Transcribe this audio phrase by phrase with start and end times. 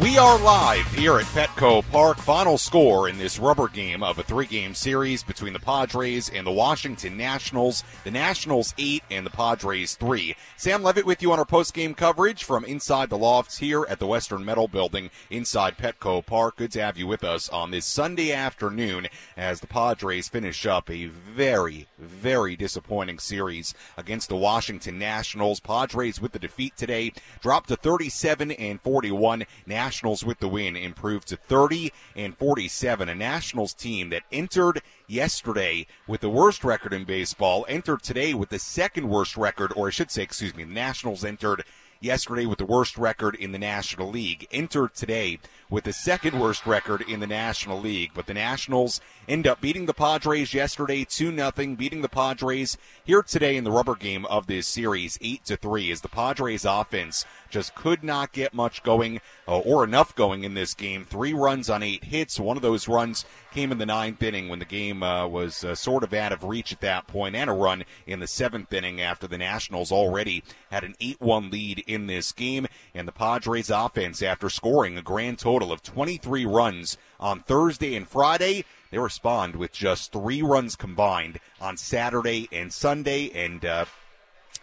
[0.00, 2.16] We are live here at Petco Park.
[2.16, 6.46] Final score in this rubber game of a three game series between the Padres and
[6.46, 7.84] the Washington Nationals.
[8.04, 10.36] The Nationals eight and the Padres three.
[10.56, 13.98] Sam Levitt with you on our post game coverage from inside the lofts here at
[13.98, 16.56] the Western Metal Building inside Petco Park.
[16.56, 19.06] Good to have you with us on this Sunday afternoon
[19.36, 25.60] as the Padres finish up a very, very disappointing series against the Washington Nationals.
[25.60, 27.12] Padres with the defeat today
[27.42, 29.44] dropped to 37 and 41.
[29.66, 33.08] Nationals Nationals with the win improved to 30 and 47.
[33.08, 38.50] A Nationals team that entered yesterday with the worst record in baseball, entered today with
[38.50, 41.64] the second worst record, or I should say, excuse me, the Nationals entered
[41.98, 46.66] yesterday with the worst record in the National League, entered today with the second worst
[46.66, 48.10] record in the National League.
[48.14, 53.22] But the Nationals end up beating the Padres yesterday 2 0, beating the Padres here
[53.22, 57.24] today in the rubber game of this series 8 to 3 as the Padres offense
[57.48, 61.04] just could not get much going uh, or enough going in this game.
[61.04, 62.40] Three runs on eight hits.
[62.40, 65.74] One of those runs came in the ninth inning when the game uh, was uh,
[65.74, 69.00] sort of out of reach at that point, and a run in the seventh inning
[69.00, 72.66] after the Nationals already had an 8 1 lead in this game.
[72.94, 78.08] And the Padres offense, after scoring a grand total of 23 runs on Thursday and
[78.08, 83.30] Friday, they respond with just three runs combined on Saturday and Sunday.
[83.34, 83.84] And uh,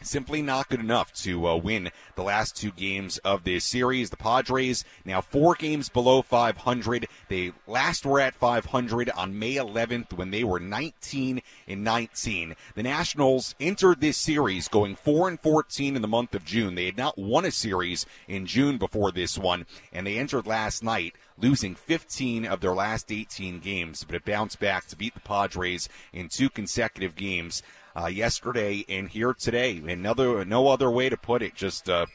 [0.02, 4.10] simply not good enough to uh, win the last two games of this series.
[4.10, 7.08] The Padres now four games below 500.
[7.30, 12.56] They last were at 500 on May 11th when they were 19 and 19.
[12.76, 16.76] The Nationals entered this series going 4 and 14 in the month of June.
[16.76, 20.84] They had not won a series in June before this one, and they entered last
[20.84, 25.20] night losing 15 of their last 18 games, but it bounced back to beat the
[25.20, 27.62] Padres in two consecutive games
[27.98, 29.82] uh, yesterday and here today.
[29.88, 31.56] Another, no other way to put it.
[31.56, 32.06] Just uh,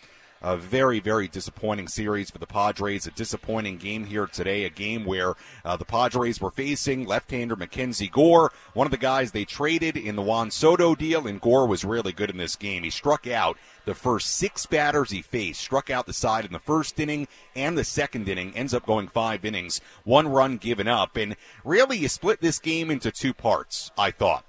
[0.41, 3.06] a very, very disappointing series for the Padres.
[3.06, 4.65] A disappointing game here today.
[4.65, 5.34] A game where
[5.65, 10.16] uh, the Padres were facing left-hander Mackenzie Gore, one of the guys they traded in
[10.16, 12.82] the Juan Soto deal, and Gore was really good in this game.
[12.82, 16.59] He struck out the first six batters he faced, struck out the side in the
[16.59, 17.26] first inning
[17.56, 21.99] and the second inning, ends up going five innings, one run given up, and really
[21.99, 24.44] you split this game into two parts, I thought.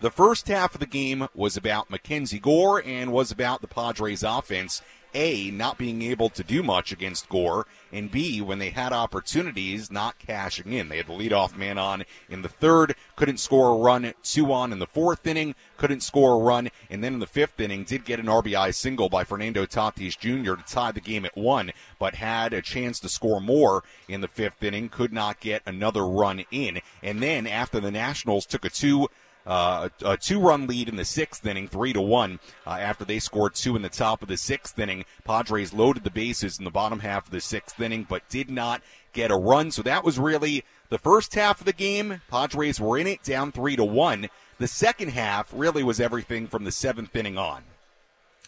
[0.00, 4.22] The first half of the game was about Mackenzie Gore and was about the Padres
[4.22, 4.80] offense.
[5.12, 9.90] A, not being able to do much against Gore, and B, when they had opportunities,
[9.90, 10.88] not cashing in.
[10.88, 14.70] They had the leadoff man on in the third, couldn't score a run, two on
[14.70, 18.04] in the fourth inning, couldn't score a run, and then in the fifth inning did
[18.04, 20.54] get an RBI single by Fernando Tatis Jr.
[20.54, 24.28] to tie the game at one, but had a chance to score more in the
[24.28, 26.82] fifth inning, could not get another run in.
[27.02, 29.08] And then after the Nationals took a two
[29.48, 32.38] uh, a, two-run lead in the sixth inning, three to one.
[32.66, 36.10] Uh, after they scored two in the top of the sixth inning, Padres loaded the
[36.10, 38.82] bases in the bottom half of the sixth inning, but did not
[39.14, 39.70] get a run.
[39.70, 42.20] So that was really the first half of the game.
[42.30, 44.28] Padres were in it, down three to one.
[44.58, 47.62] The second half really was everything from the seventh inning on.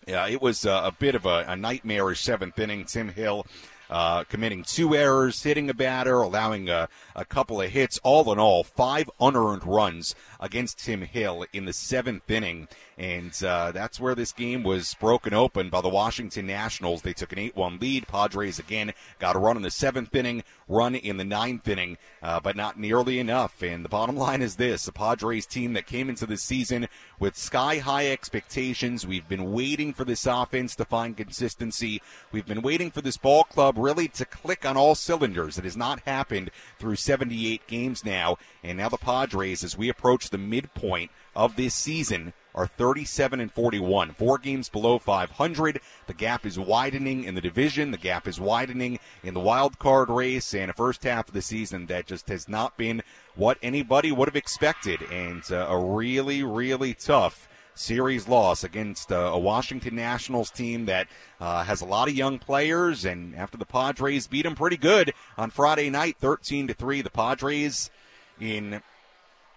[0.06, 2.84] Yeah, it was a, a bit of a, a, nightmarish seventh inning.
[2.84, 3.46] Tim Hill
[3.90, 7.98] uh, committing two errors, hitting a batter, allowing a, a, couple of hits.
[8.04, 12.68] All in all, five unearned runs against Tim Hill in the seventh inning.
[13.00, 17.00] And uh, that's where this game was broken open by the Washington Nationals.
[17.00, 18.06] They took an 8 1 lead.
[18.06, 22.40] Padres again got a run in the seventh inning, run in the ninth inning, uh,
[22.40, 23.62] but not nearly enough.
[23.62, 26.88] And the bottom line is this the Padres team that came into the season
[27.18, 29.06] with sky high expectations.
[29.06, 32.02] We've been waiting for this offense to find consistency.
[32.32, 35.56] We've been waiting for this ball club really to click on all cylinders.
[35.56, 38.36] It has not happened through 78 games now.
[38.62, 43.52] And now the Padres, as we approach the midpoint of this season, are 37 and
[43.52, 45.80] 41, four games below 500.
[46.06, 47.90] The gap is widening in the division.
[47.90, 51.42] The gap is widening in the wild card race, and a first half of the
[51.42, 53.02] season that just has not been
[53.34, 59.30] what anybody would have expected, and uh, a really, really tough series loss against uh,
[59.32, 61.08] a Washington Nationals team that
[61.40, 63.04] uh, has a lot of young players.
[63.04, 67.10] And after the Padres beat them pretty good on Friday night, 13 to three, the
[67.10, 67.90] Padres
[68.38, 68.82] in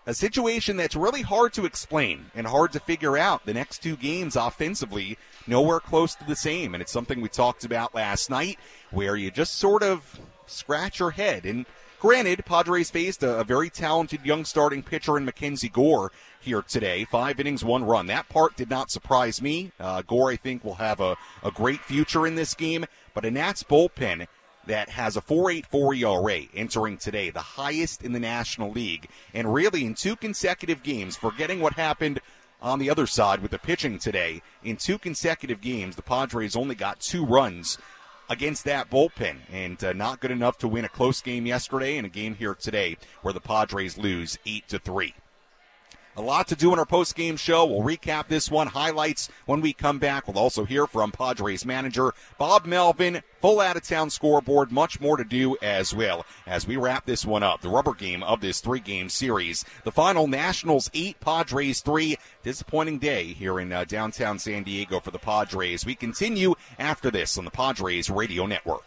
[0.06, 3.46] a situation that's really hard to explain and hard to figure out.
[3.46, 5.18] The next two games offensively,
[5.48, 6.74] nowhere close to the same.
[6.74, 8.60] And it's something we talked about last night
[8.92, 11.46] where you just sort of scratch your head.
[11.46, 11.66] And
[12.00, 16.12] granted, Padres faced a, a very talented young starting pitcher in Mackenzie Gore
[16.42, 17.06] here today.
[17.06, 18.08] Five innings, one run.
[18.08, 19.72] That part did not surprise me.
[19.80, 22.86] Uh, Gore, I think, will have a, a great future in this game.
[23.14, 24.28] But a Nats bullpen
[24.68, 29.86] that has a 4.84 ERA entering today, the highest in the National League, and really
[29.86, 32.20] in two consecutive games, forgetting what happened
[32.62, 36.76] on the other side with the pitching today, in two consecutive games, the Padres only
[36.76, 37.78] got two runs
[38.30, 42.06] against that bullpen, and uh, not good enough to win a close game yesterday and
[42.06, 45.14] a game here today where the Padres lose eight to three.
[46.16, 47.66] A lot to do in our post game show.
[47.66, 50.28] We'll recap this one, highlights when we come back.
[50.28, 55.18] We'll also hear from Padres manager Bob Melvin, full out of town scoreboard, much more
[55.18, 57.62] to do as well as we wrap this one up.
[57.62, 59.66] The rubber game of this three game series.
[59.86, 62.16] The final Nationals 8, Padres 3.
[62.44, 65.84] Disappointing day here in uh, downtown San Diego for the Padres.
[65.84, 68.86] We continue after this on the Padres Radio Network.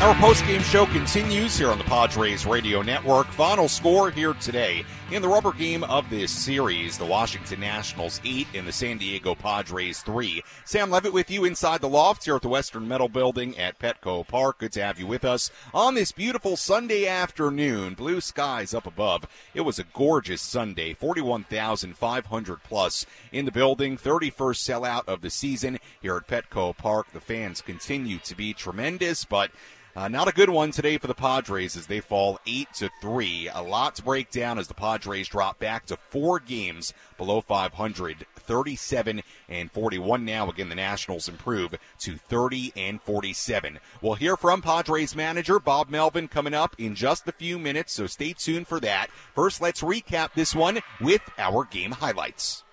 [0.00, 3.26] Our post-game show continues here on the Padres Radio Network.
[3.26, 8.46] Final score here today in the rubber game of this series, the Washington Nationals 8
[8.54, 10.40] and the San Diego Padres 3.
[10.64, 14.26] Sam Levitt with you inside the loft here at the Western Metal Building at Petco
[14.26, 14.58] Park.
[14.58, 17.94] Good to have you with us on this beautiful Sunday afternoon.
[17.94, 19.26] Blue skies up above.
[19.52, 20.94] It was a gorgeous Sunday.
[20.94, 23.96] 41,500 plus in the building.
[23.96, 27.10] 31st sellout of the season here at Petco Park.
[27.12, 29.50] The fans continue to be tremendous, but
[29.96, 33.48] uh, not a good one today for the Padres as they fall eight to three.
[33.52, 38.26] A lot to break down as the Padres drop back to four games below 500,
[38.36, 40.48] 37 and 41 now.
[40.48, 43.78] Again, the Nationals improve to 30 and 47.
[44.00, 48.06] We'll hear from Padres manager Bob Melvin coming up in just a few minutes, so
[48.06, 49.08] stay tuned for that.
[49.34, 52.64] First, let's recap this one with our game highlights.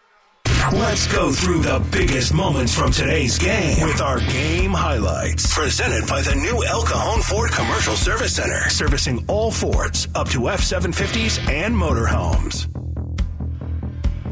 [0.65, 5.53] Let's go through the biggest moments from today's game with our game highlights.
[5.53, 10.49] Presented by the new El Cajon Ford Commercial Service Center, servicing all Fords up to
[10.49, 12.67] F 750s and motorhomes.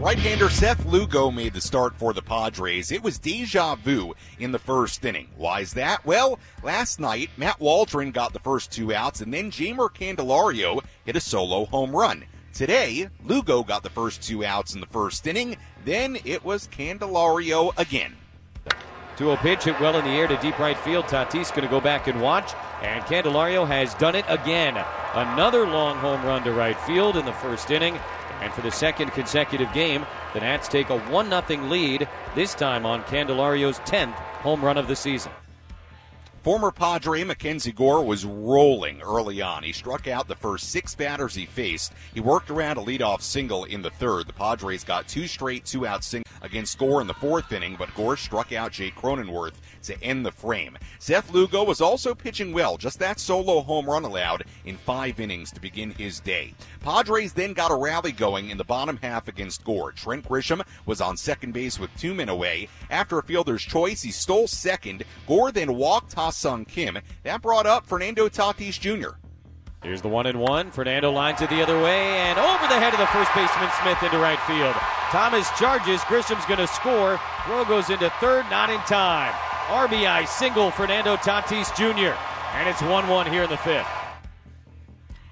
[0.02, 2.92] Right-hander Seth Lugo made the start for the Padres.
[2.92, 5.30] It was deja vu in the first inning.
[5.38, 6.06] Why is that?
[6.06, 11.16] Well, last night Matt Waldron got the first two outs, and then Jeimer Candelario hit
[11.16, 12.26] a solo home run.
[12.54, 15.58] Today, Lugo got the first two outs in the first inning.
[15.86, 18.16] Then it was Candelario again.
[19.18, 21.06] 2 0 pitch hit well in the air to deep right field.
[21.06, 22.54] Tatis going to go back and watch.
[22.82, 24.84] And Candelario has done it again.
[25.14, 27.98] Another long home run to right field in the first inning.
[28.42, 32.86] And for the second consecutive game, the Nats take a 1 0 lead, this time
[32.86, 35.32] on Candelario's 10th home run of the season.
[36.46, 39.64] Former Padre Mackenzie Gore was rolling early on.
[39.64, 41.92] He struck out the first six batters he faced.
[42.14, 44.28] He worked around a leadoff single in the third.
[44.28, 47.94] The Padres got two straight two out singles against Gore in the fourth inning, but
[47.96, 50.78] Gore struck out Jake Cronenworth to end the frame.
[51.00, 55.52] Seth Lugo was also pitching well, just that solo home run allowed in five innings
[55.52, 56.54] to begin his day.
[56.82, 59.92] Padres then got a rally going in the bottom half against Gore.
[59.92, 62.70] Trent Grisham was on second base with two men away.
[62.92, 65.04] After a fielder's choice, he stole second.
[65.28, 67.00] Gore then walked Ha-Seong Kim.
[67.24, 69.16] That brought up Fernando Tatis Jr.
[69.84, 70.72] Here's the one and one.
[70.72, 74.02] Fernando lines it the other way and over the head of the first baseman Smith
[74.04, 74.76] into right field.
[75.12, 76.04] Thomas charges.
[76.08, 77.20] Grisham's going to score.
[77.46, 79.32] Throw goes into third, not in time.
[79.68, 82.18] RBI single Fernando Tatis Jr.
[82.56, 83.88] And it's 1 1 here in the fifth.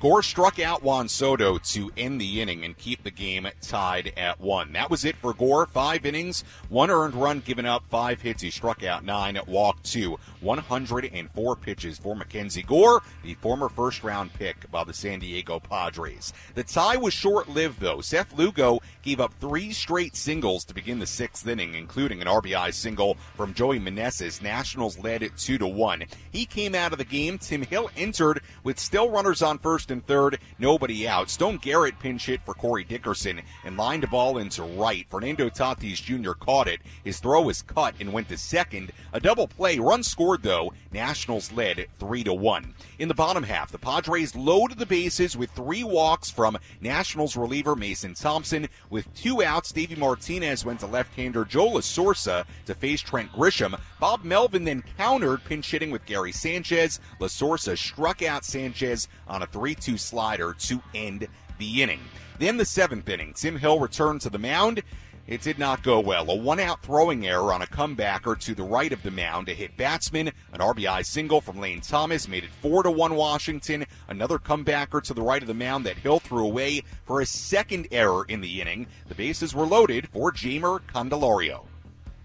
[0.04, 4.42] Gore struck out Juan Soto to end the inning and keep the game tied at
[4.42, 4.74] one.
[4.74, 5.66] That was it for Gore.
[5.66, 8.42] Five innings, one earned run given up, five hits.
[8.42, 10.20] He struck out nine, walked two.
[10.42, 16.34] 104 pitches for Mackenzie Gore, the former first round pick by the San Diego Padres.
[16.54, 18.02] The tie was short lived though.
[18.02, 22.74] Seth Lugo gave up three straight singles to begin the sixth inning, including an RBI
[22.74, 24.42] single from Joey Meneses.
[24.42, 26.06] Nationals led it two to one.
[26.32, 27.38] He came out of the game.
[27.38, 31.30] Tim Hill entered with still runners on first and third, nobody out.
[31.30, 35.06] Stone Garrett pinch hit for Corey Dickerson and lined the ball into right.
[35.10, 36.32] Fernando Tatis Jr.
[36.32, 36.80] caught it.
[37.04, 38.92] His throw was cut and went to second.
[39.12, 40.74] A double play, run scored though.
[40.92, 42.74] Nationals led three to one.
[43.04, 47.76] In the bottom half, the Padres loaded the bases with three walks from Nationals reliever
[47.76, 48.70] Mason Thompson.
[48.90, 53.78] With two outs, Davey Martinez went to left-hander Joe LaSorsa to face Trent Grisham.
[54.00, 57.02] Bob Melvin then countered, pinch hitting with Gary Sanchez.
[57.20, 61.28] LaSorsa struck out Sanchez on a 3-2 slider to end
[61.60, 62.00] the inning.
[62.40, 64.82] Then the seventh inning, Tim Hill returned to the mound.
[65.26, 66.30] It did not go well.
[66.30, 69.54] A one out throwing error on a comebacker to the right of the mound to
[69.54, 70.28] hit batsman.
[70.52, 73.86] An RBI single from Lane Thomas made it 4 to 1 Washington.
[74.10, 77.88] Another comebacker to the right of the mound that Hill threw away for a second
[77.90, 78.88] error in the inning.
[79.08, 81.66] The bases were loaded for Jeimer Candelario.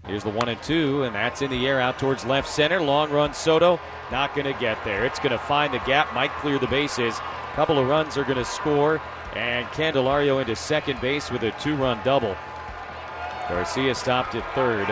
[0.05, 2.81] Here's the one and two, and that's in the air out towards left center.
[2.81, 3.79] Long run Soto,
[4.11, 5.05] not going to get there.
[5.05, 7.17] It's going to find the gap, might clear the bases.
[7.17, 9.01] A couple of runs are going to score,
[9.35, 12.35] and Candelario into second base with a two run double.
[13.49, 14.87] Garcia stopped at third,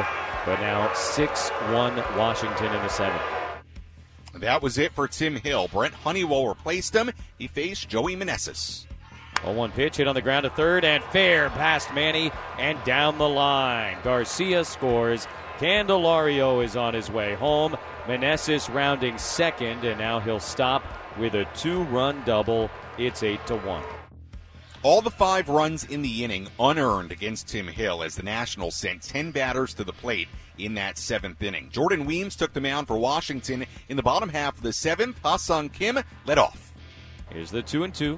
[0.46, 3.22] but now 6 1 Washington in the seventh.
[4.34, 5.68] That was it for Tim Hill.
[5.68, 7.12] Brent Honeywell replaced him.
[7.38, 8.86] He faced Joey Meneses.
[9.42, 13.18] 0 1 pitch hit on the ground to third and fair past Manny and down
[13.18, 13.98] the line.
[14.04, 15.28] Garcia scores.
[15.60, 17.76] Candelario is on his way home.
[18.06, 20.84] Manessis rounding second, and now he'll stop
[21.18, 22.70] with a two run double.
[22.98, 23.84] It's 8 to 1.
[24.88, 29.02] All the five runs in the inning unearned against Tim Hill as the Nationals sent
[29.02, 31.68] 10 batters to the plate in that seventh inning.
[31.74, 35.20] Jordan Weems took the mound for Washington in the bottom half of the seventh.
[35.24, 36.72] Ha-Seong Kim led off.
[37.30, 38.18] Here's the two and two.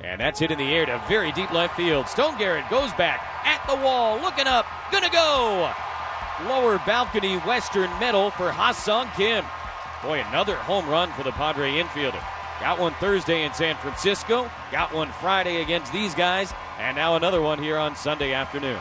[0.00, 2.08] And that's hit in the air to very deep left field.
[2.08, 5.72] Stone Garrett goes back at the wall, looking up, gonna go.
[6.48, 9.44] Lower balcony Western Metal for Ha-Seong Kim.
[10.02, 12.37] Boy, another home run for the Padre infielder.
[12.60, 17.40] Got one Thursday in San Francisco, got one Friday against these guys, and now another
[17.40, 18.80] one here on Sunday afternoon.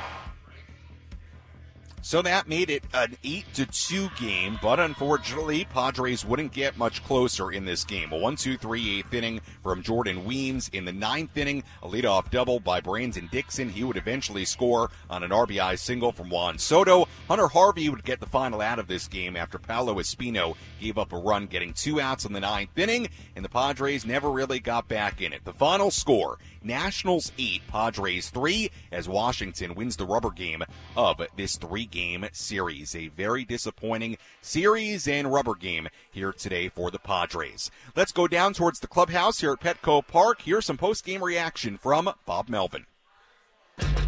[2.08, 7.04] So that made it an 8 to 2 game, but unfortunately, Padres wouldn't get much
[7.04, 8.14] closer in this game.
[8.14, 10.70] A 1 2 3 8th inning from Jordan Weems.
[10.70, 13.68] In the ninth inning, a leadoff double by Brandon Dixon.
[13.68, 17.10] He would eventually score on an RBI single from Juan Soto.
[17.28, 21.12] Hunter Harvey would get the final out of this game after Paolo Espino gave up
[21.12, 24.88] a run, getting two outs in the ninth inning, and the Padres never really got
[24.88, 25.44] back in it.
[25.44, 30.64] The final score Nationals 8, Padres 3, as Washington wins the rubber game
[30.98, 32.94] of this three game series.
[32.94, 37.72] A very disappointing series and rubber game here today for the Padres.
[37.96, 40.42] Let's go down towards the clubhouse here at Petco Park.
[40.42, 42.86] Here's some post game reaction from Bob Melvin.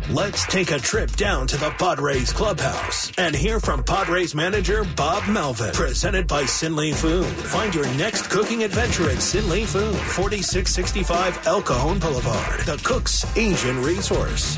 [0.10, 5.30] Let's take a trip down to the Padres clubhouse and hear from Padres manager Bob
[5.30, 5.72] Melvin.
[5.72, 7.28] Presented by Sinley Food.
[7.28, 13.84] Find your next cooking adventure at Sinley Food, 4665 El Cajon Boulevard, the cook's Asian
[13.84, 14.58] resource.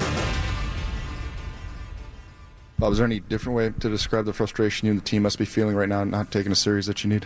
[2.79, 5.37] Bob, is there any different way to describe the frustration you and the team must
[5.37, 7.25] be feeling right now, not taking a series that you need?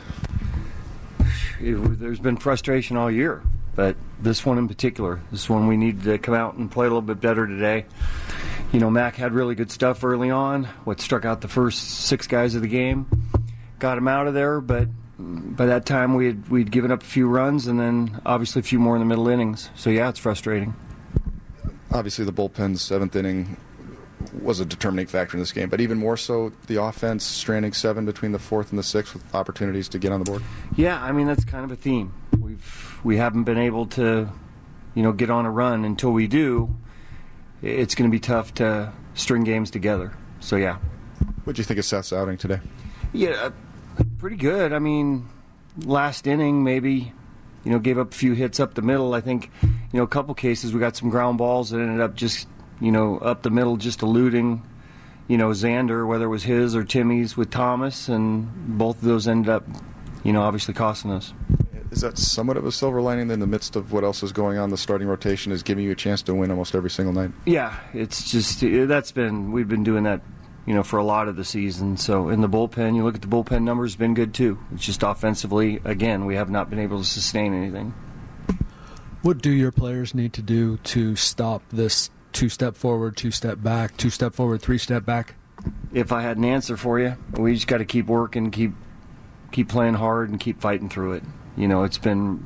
[1.62, 3.44] There's been frustration all year,
[3.76, 6.90] but this one in particular, this one we needed to come out and play a
[6.90, 7.86] little bit better today.
[8.72, 10.66] You know, Mac had really good stuff early on.
[10.84, 13.08] What struck out the first six guys of the game,
[13.80, 17.06] got him out of there, but by that time we had we'd given up a
[17.06, 19.70] few runs and then obviously a few more in the middle innings.
[19.76, 20.76] So yeah, it's frustrating.
[21.92, 23.56] Obviously, the bullpen's seventh inning
[24.42, 28.06] was a determining factor in this game, but even more so, the offense stranding seven
[28.06, 30.42] between the fourth and the sixth with opportunities to get on the board.
[30.76, 32.14] Yeah, I mean that's kind of a theme.
[32.38, 34.28] We've we haven't been able to,
[34.96, 36.76] you know, get on a run until we do.
[37.62, 40.12] It's going to be tough to string games together.
[40.42, 40.78] so yeah.
[41.46, 42.60] What do you think of Seth's outing today?
[43.14, 43.52] Yeah, uh,
[44.18, 44.74] pretty good.
[44.74, 45.30] I mean,
[45.86, 47.14] last inning maybe,
[47.64, 49.14] you know, gave up a few hits up the middle.
[49.14, 52.16] I think, you know, a couple cases we got some ground balls that ended up
[52.16, 52.48] just,
[52.82, 54.64] you know, up the middle, just eluding,
[55.28, 59.28] you know, Xander, whether it was his or Timmy's with Thomas, and both of those
[59.28, 59.64] ended up,
[60.24, 61.34] you know, obviously costing us.
[61.92, 64.58] Is that somewhat of a silver lining in the midst of what else is going
[64.58, 64.70] on?
[64.70, 67.32] The starting rotation is giving you a chance to win almost every single night.
[67.46, 70.22] Yeah, it's just that's been we've been doing that
[70.66, 71.98] you know, for a lot of the season.
[71.98, 74.60] So in the bullpen, you look at the bullpen numbers, been good too.
[74.74, 77.94] It's just offensively, again, we have not been able to sustain anything.
[79.22, 83.62] What do your players need to do to stop this two step forward, two step
[83.62, 85.36] back, two step forward, three step back?
[85.94, 88.74] If I had an answer for you, we just got to keep working, keep
[89.52, 91.24] keep playing hard, and keep fighting through it.
[91.56, 92.46] You know, it's been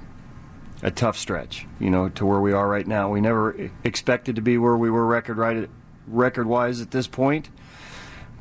[0.81, 1.65] a tough stretch.
[1.79, 3.09] You know, to where we are right now.
[3.09, 5.69] We never expected to be where we were record right
[6.07, 7.49] record wise at this point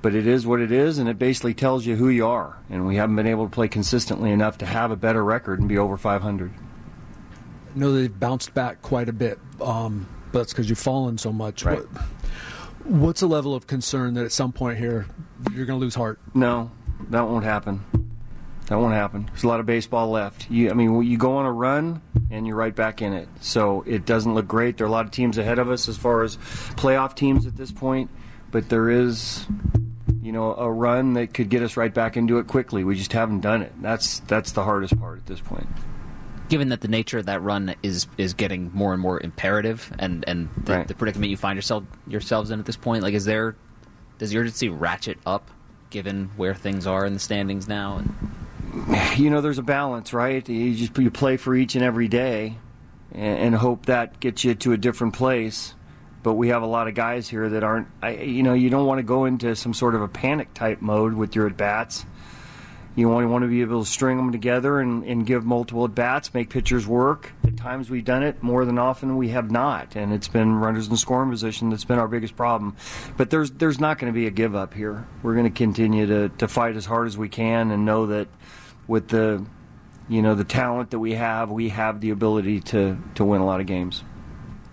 [0.00, 2.56] but it is what it is, and it basically tells you who you are.
[2.70, 5.68] And we haven't been able to play consistently enough to have a better record and
[5.68, 6.52] be over 500.
[7.74, 11.32] I know they've bounced back quite a bit, um, but that's because you've fallen so
[11.32, 11.64] much.
[11.64, 11.78] Right.
[11.78, 12.02] What,
[12.84, 15.06] what's the level of concern that at some point here
[15.52, 16.20] you're going to lose heart?
[16.32, 16.70] No,
[17.10, 17.84] that won't happen.
[18.68, 19.26] That won't happen.
[19.26, 20.50] There's a lot of baseball left.
[20.50, 23.28] You, I mean, you go on a run and you're right back in it.
[23.40, 24.76] So it doesn't look great.
[24.76, 26.36] There are a lot of teams ahead of us as far as
[26.76, 28.10] playoff teams at this point,
[28.50, 29.46] but there is
[30.28, 32.84] you know, a run that could get us right back into it quickly.
[32.84, 33.72] We just haven't done it.
[33.80, 35.66] That's that's the hardest part at this point.
[36.50, 40.26] Given that the nature of that run is is getting more and more imperative, and
[40.28, 40.86] and the, right.
[40.86, 43.56] the predicament you find yourself yourselves in at this point, like, is there
[44.18, 45.50] does the urgency ratchet up
[45.88, 48.02] given where things are in the standings now?
[49.16, 50.46] You know, there's a balance, right?
[50.48, 52.58] You just you play for each and every day,
[53.12, 55.74] and, and hope that gets you to a different place
[56.22, 57.88] but we have a lot of guys here that aren't.
[58.02, 60.80] I, you know, you don't want to go into some sort of a panic type
[60.80, 62.04] mode with your at bats.
[62.96, 65.94] You only want to be able to string them together and, and give multiple at
[65.94, 67.32] bats, make pitchers work.
[67.46, 70.88] At times we've done it, more than often we have not, and it's been runners
[70.88, 72.74] in scoring position that's been our biggest problem.
[73.16, 75.06] But there's there's not going to be a give up here.
[75.22, 78.26] We're going to continue to to fight as hard as we can and know that
[78.88, 79.44] with the
[80.08, 83.46] you know the talent that we have, we have the ability to to win a
[83.46, 84.02] lot of games.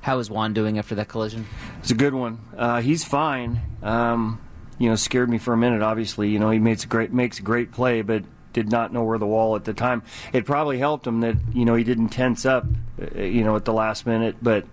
[0.01, 1.45] How is Juan doing after that collision?
[1.79, 2.39] It's a good one.
[2.55, 3.59] Uh, he's fine.
[3.83, 4.39] Um,
[4.77, 5.81] you know, scared me for a minute.
[5.81, 8.23] Obviously, you know, he makes a great makes a great play, but
[8.53, 10.01] did not know where the wall at the time.
[10.31, 12.65] It probably helped him that you know he didn't tense up,
[13.01, 14.65] uh, you know, at the last minute, but.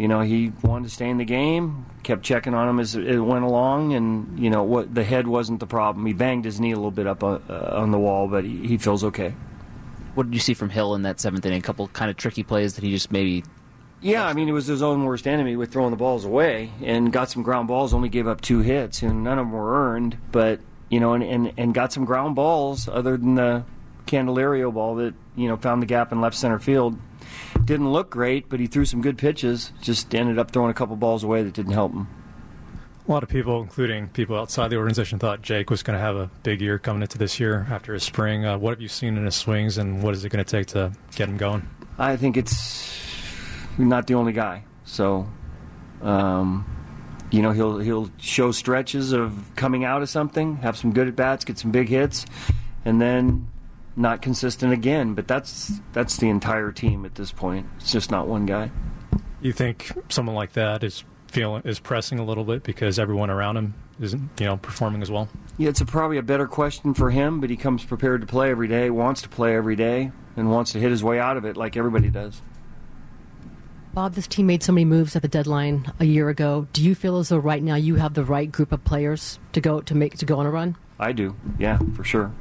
[0.00, 1.84] You know, he wanted to stay in the game.
[2.02, 5.60] Kept checking on him as it went along, and you know what the head wasn't
[5.60, 6.06] the problem.
[6.06, 8.78] He banged his knee a little bit up uh, on the wall, but he, he
[8.78, 9.34] feels okay.
[10.14, 11.58] What did you see from Hill in that seventh inning?
[11.58, 13.44] A couple kind of tricky plays that he just maybe
[14.02, 17.12] yeah, I mean, it was his own worst enemy with throwing the balls away and
[17.12, 20.16] got some ground balls, only gave up two hits, and none of them were earned,
[20.32, 23.64] but, you know, and, and, and got some ground balls other than the
[24.06, 26.98] Candelario ball that, you know, found the gap in left center field.
[27.70, 30.96] Didn't look great, but he threw some good pitches, just ended up throwing a couple
[30.96, 32.08] balls away that didn't help him.
[33.06, 36.16] A lot of people, including people outside the organization, thought Jake was going to have
[36.16, 38.44] a big year coming into this year after his spring.
[38.44, 40.66] Uh, what have you seen in his swings, and what is it going to take
[40.66, 41.70] to get him going?
[41.96, 42.92] I think it's
[43.78, 44.64] not the only guy.
[44.82, 45.28] So,
[46.02, 46.66] um,
[47.30, 51.14] you know, he'll he'll show stretches of coming out of something, have some good at
[51.14, 52.26] bats, get some big hits,
[52.84, 53.46] and then
[54.00, 55.14] not consistent again.
[55.14, 57.66] But that's that's the entire team at this point.
[57.76, 58.70] It's just not one guy.
[59.40, 63.56] You think someone like that is feeling is pressing a little bit because everyone around
[63.56, 65.28] him isn't you know performing as well?
[65.58, 68.50] Yeah, it's a, probably a better question for him, but he comes prepared to play
[68.50, 71.44] every day, wants to play every day, and wants to hit his way out of
[71.44, 72.40] it like everybody does.
[73.92, 76.68] Bob, this team made so many moves at the deadline a year ago.
[76.72, 79.60] Do you feel as though right now you have the right group of players to
[79.60, 80.76] go to make to go on a run?
[80.98, 81.34] I do.
[81.58, 82.32] Yeah, for sure.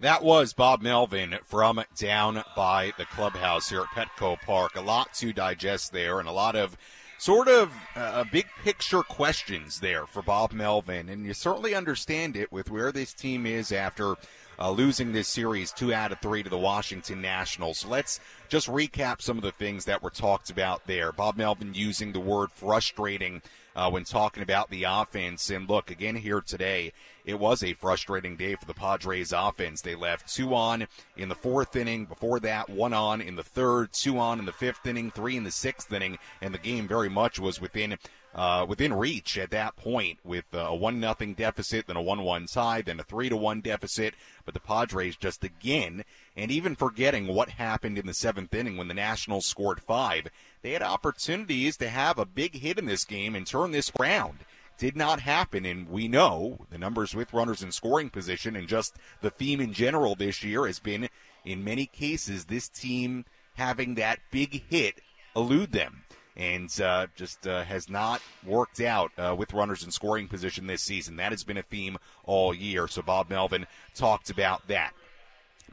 [0.00, 4.76] That was Bob Melvin from down by the clubhouse here at Petco Park.
[4.76, 6.78] A lot to digest there and a lot of
[7.18, 11.10] sort of uh, big picture questions there for Bob Melvin.
[11.10, 14.14] And you certainly understand it with where this team is after
[14.58, 17.84] uh, losing this series two out of three to the Washington Nationals.
[17.84, 21.12] Let's just recap some of the things that were talked about there.
[21.12, 23.42] Bob Melvin using the word frustrating
[23.74, 25.50] uh, when talking about the offense.
[25.50, 26.92] And look, again here today,
[27.24, 29.80] it was a frustrating day for the Padres offense.
[29.80, 32.06] They left two on in the fourth inning.
[32.06, 35.44] Before that, one on in the third, two on in the fifth inning, three in
[35.44, 37.96] the sixth inning, and the game very much was within
[38.34, 42.46] uh, within reach at that point with a one nothing deficit, then a one one
[42.46, 44.14] tie, then a three to one deficit.
[44.44, 46.04] But the Padres just again,
[46.36, 50.28] and even forgetting what happened in the seventh inning when the Nationals scored five,
[50.62, 54.38] they had opportunities to have a big hit in this game and turn this around.
[54.80, 55.66] did not happen.
[55.66, 59.72] And we know the numbers with runners in scoring position and just the theme in
[59.74, 61.08] general this year has been,
[61.44, 65.00] in many cases, this team having that big hit
[65.36, 66.04] elude them.
[66.36, 70.82] And uh, just uh, has not worked out uh, with runners in scoring position this
[70.82, 71.16] season.
[71.16, 72.88] That has been a theme all year.
[72.88, 74.92] So Bob Melvin talked about that.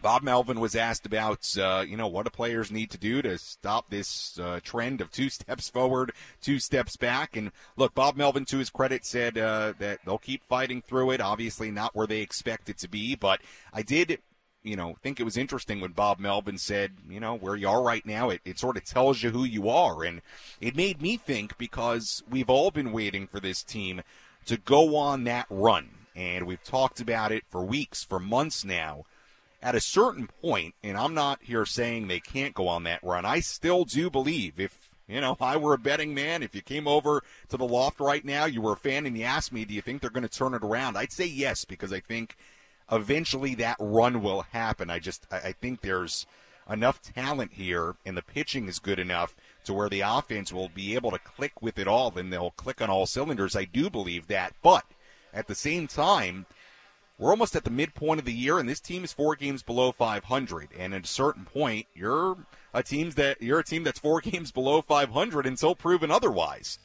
[0.02, 3.38] Bob Melvin was asked about, uh, you know, what do players need to do to
[3.38, 7.36] stop this uh, trend of two steps forward, two steps back.
[7.36, 11.22] And look, Bob Melvin, to his credit, said uh, that they'll keep fighting through it.
[11.22, 13.41] Obviously, not where they expect it to be, but
[13.74, 14.20] I did.
[14.68, 17.82] You know, think it was interesting when Bob Melvin said, you know, where you are
[17.82, 20.04] right now, it, it sort of tells you who you are.
[20.04, 20.22] And
[20.60, 24.02] it made me think because we've all been waiting for this team
[24.46, 25.90] to go on that run.
[26.16, 29.06] And we've talked about it for weeks, for months now
[29.62, 33.26] at a certain point, and I'm not here saying they can't go on that run,
[33.26, 34.78] I still do believe if,
[35.08, 38.24] you know, I were a betting man, if you came over to the loft right
[38.24, 40.30] now, you were a fan, and you asked me, do you think they're going to
[40.30, 40.98] turn it around?
[40.98, 42.38] I'd say yes, because I think
[42.91, 44.89] eventually that run will happen.
[44.89, 46.26] I just, I think there's
[46.69, 50.95] enough talent here, and the pitching is good enough to where the offense will be
[50.95, 53.56] able to click with it all, and they'll click on all cylinders.
[53.56, 54.54] I do believe that.
[54.62, 54.86] But
[55.34, 56.45] at the same time,
[57.17, 59.91] we're almost at the midpoint of the year, and this team is four games below
[59.91, 60.69] 500.
[60.78, 62.38] And at a certain point, you're
[62.73, 66.80] a team that you're a team that's four games below 500 until proven otherwise.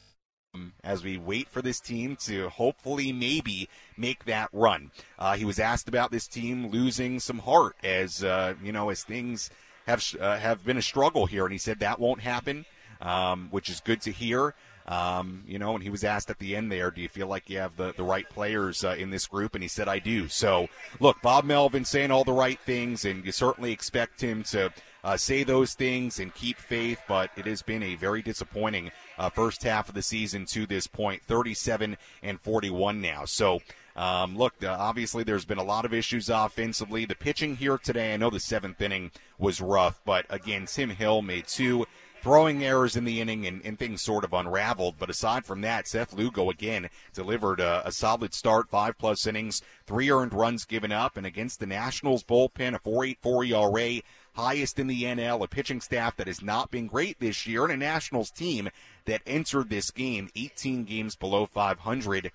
[0.83, 5.57] As we wait for this team to hopefully maybe make that run, uh, he was
[5.57, 9.49] asked about this team losing some heart as uh, you know as things
[9.87, 12.65] have uh, have been a struggle here, and he said that won't happen,
[13.01, 14.53] um, which is good to hear.
[14.85, 17.49] Um, you know, and he was asked at the end there, do you feel like
[17.49, 19.55] you have the, the right players uh, in this group?
[19.55, 20.27] And he said, I do.
[20.27, 20.67] So,
[20.99, 25.15] look, Bob Melvin saying all the right things, and you certainly expect him to uh,
[25.15, 29.63] say those things and keep faith, but it has been a very disappointing uh, first
[29.63, 33.25] half of the season to this point 37 and 41 now.
[33.25, 33.59] So,
[33.95, 37.05] um, look, obviously there's been a lot of issues offensively.
[37.05, 41.21] The pitching here today, I know the seventh inning was rough, but again, Tim Hill
[41.21, 41.85] made two
[42.23, 44.95] throwing errors in the inning and, and, things sort of unraveled.
[44.97, 49.61] But aside from that, Seth Lugo again delivered a, a, solid start, five plus innings,
[49.85, 54.01] three earned runs given up, and against the Nationals bullpen, a 4.84 ERA,
[54.33, 57.73] highest in the NL, a pitching staff that has not been great this year, and
[57.73, 58.69] a Nationals team
[59.05, 62.31] that entered this game 18 games below 500.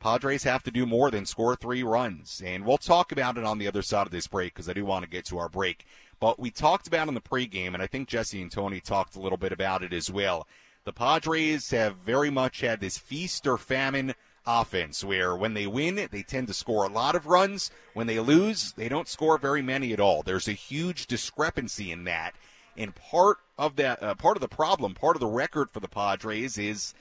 [0.00, 2.42] Padres have to do more than score three runs.
[2.44, 4.84] And we'll talk about it on the other side of this break because I do
[4.84, 5.86] want to get to our break.
[6.18, 9.20] But we talked about in the pregame, and I think Jesse and Tony talked a
[9.20, 10.46] little bit about it as well.
[10.84, 14.14] The Padres have very much had this feast or famine
[14.46, 17.70] offense where when they win, they tend to score a lot of runs.
[17.94, 20.22] When they lose, they don't score very many at all.
[20.22, 22.34] There's a huge discrepancy in that.
[22.76, 25.88] And part of that, uh, part of the problem, part of the record for the
[25.88, 26.94] Padres is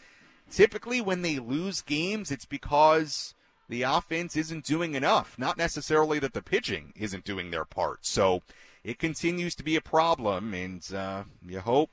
[0.50, 3.34] typically when they lose games, it's because
[3.70, 5.40] the offense isn't doing enough.
[5.40, 8.06] Not necessarily that the pitching isn't doing their part.
[8.06, 8.44] So
[8.84, 11.90] it continues to be a problem, and uh, you hope.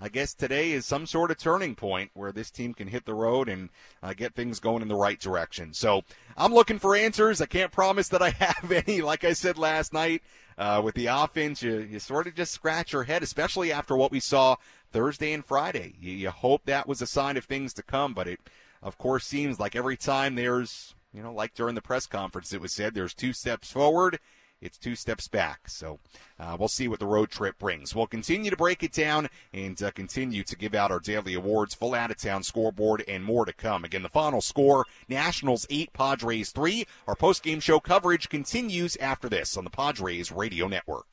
[0.00, 3.14] I guess today is some sort of turning point where this team can hit the
[3.14, 3.68] road and
[4.02, 5.74] uh, get things going in the right direction.
[5.74, 6.02] So
[6.36, 7.40] I'm looking for answers.
[7.40, 9.02] I can't promise that I have any.
[9.02, 10.22] Like I said last night,
[10.56, 14.12] uh, with the offense, you, you sort of just scratch your head, especially after what
[14.12, 14.56] we saw
[14.92, 15.94] Thursday and Friday.
[16.00, 18.40] You, you hope that was a sign of things to come, but it,
[18.82, 22.60] of course, seems like every time there's, you know, like during the press conference, it
[22.60, 24.20] was said there's two steps forward
[24.60, 25.68] it's two steps back.
[25.68, 25.98] So
[26.38, 27.94] uh, we'll see what the road trip brings.
[27.94, 31.74] We'll continue to break it down and uh, continue to give out our daily awards,
[31.74, 33.84] full out of town scoreboard, and more to come.
[33.84, 36.86] Again, the final score Nationals 8, Padres 3.
[37.06, 41.06] Our post game show coverage continues after this on the Padres Radio Network.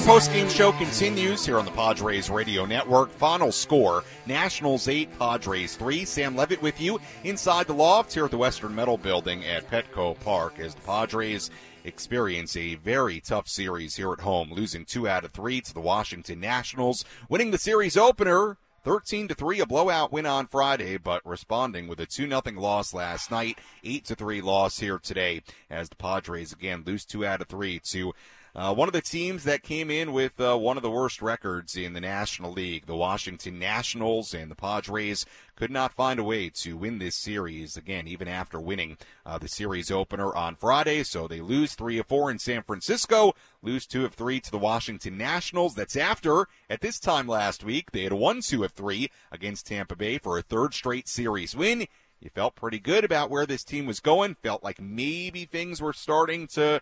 [0.00, 3.10] Our post-game show continues here on the Padres Radio Network.
[3.10, 6.06] Final score, Nationals 8, Padres 3.
[6.06, 10.18] Sam Levitt with you inside the loft here at the Western Metal Building at Petco
[10.20, 11.50] Park as the Padres
[11.84, 15.80] experience a very tough series here at home, losing two out of three to the
[15.80, 21.20] Washington Nationals, winning the series opener 13 to 3 a blowout win on Friday but
[21.26, 25.90] responding with a 2 0 loss last night 8 to 3 loss here today as
[25.90, 28.14] the Padres again lose 2 out of 3 to
[28.54, 31.76] uh, one of the teams that came in with uh, one of the worst records
[31.76, 36.48] in the National League, the Washington Nationals and the Padres, could not find a way
[36.48, 41.02] to win this series again, even after winning uh, the series opener on Friday.
[41.02, 44.58] So they lose three of four in San Francisco, lose two of three to the
[44.58, 45.74] Washington Nationals.
[45.74, 49.94] That's after, at this time last week, they had won two of three against Tampa
[49.94, 51.86] Bay for a third straight series win.
[52.20, 55.92] you felt pretty good about where this team was going, felt like maybe things were
[55.92, 56.80] starting to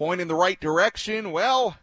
[0.00, 1.30] point in the right direction.
[1.30, 1.76] Well,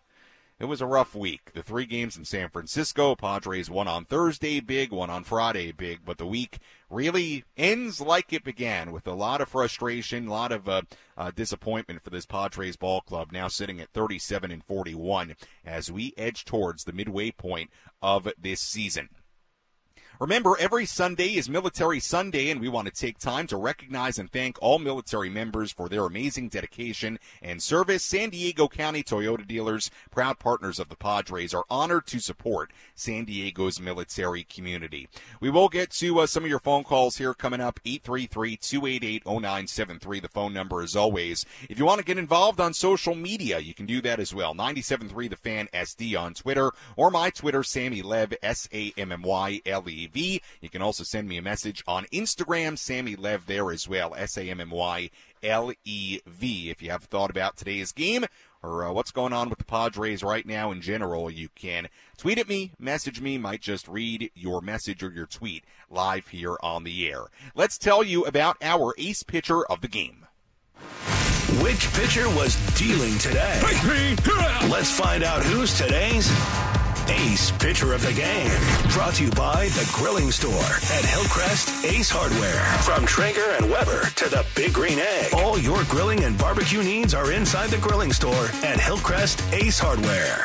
[0.60, 1.52] it was a rough week.
[1.54, 6.00] The three games in San Francisco, Padres one on Thursday big, one on Friday big,
[6.04, 6.58] but the week
[6.90, 10.82] really ends like it began with a lot of frustration, a lot of uh,
[11.16, 16.16] uh, disappointment for this Padres ball club, now sitting at 37 and 41 as we
[16.18, 17.70] edge towards the midway point
[18.02, 19.10] of this season.
[20.20, 24.32] Remember, every Sunday is Military Sunday, and we want to take time to recognize and
[24.32, 28.04] thank all military members for their amazing dedication and service.
[28.04, 33.26] San Diego County Toyota dealers, proud partners of the Padres, are honored to support San
[33.26, 35.08] Diego's military community.
[35.40, 40.22] We will get to uh, some of your phone calls here coming up 833-288-0973.
[40.24, 41.46] The phone number as always.
[41.70, 44.56] If you want to get involved on social media, you can do that as well.
[44.56, 50.07] 97.3 The Fan SD on Twitter or my Twitter, Sammy Lev, S-A-M-M-Y-L-E.
[50.08, 50.42] V.
[50.62, 54.38] You can also send me a message on Instagram, Sammy Lev there as well, S
[54.38, 55.10] A M M Y
[55.44, 56.70] L E V.
[56.70, 58.26] If you have thought about today's game
[58.64, 62.40] or uh, what's going on with the Padres right now in general, you can tweet
[62.40, 66.84] at me, message me, might just read your message or your tweet live here on
[66.84, 67.26] the air.
[67.56, 70.26] Let's tell you about our ace pitcher of the game.
[71.62, 73.60] Which pitcher was dealing today?
[74.70, 76.30] Let's find out who's today's
[77.10, 78.52] Ace Pitcher of the Game.
[78.92, 82.64] Brought to you by The Grilling Store at Hillcrest Ace Hardware.
[82.84, 85.34] From Traeger and Weber to the Big Green Egg.
[85.34, 90.44] All your grilling and barbecue needs are inside The Grilling Store at Hillcrest Ace Hardware.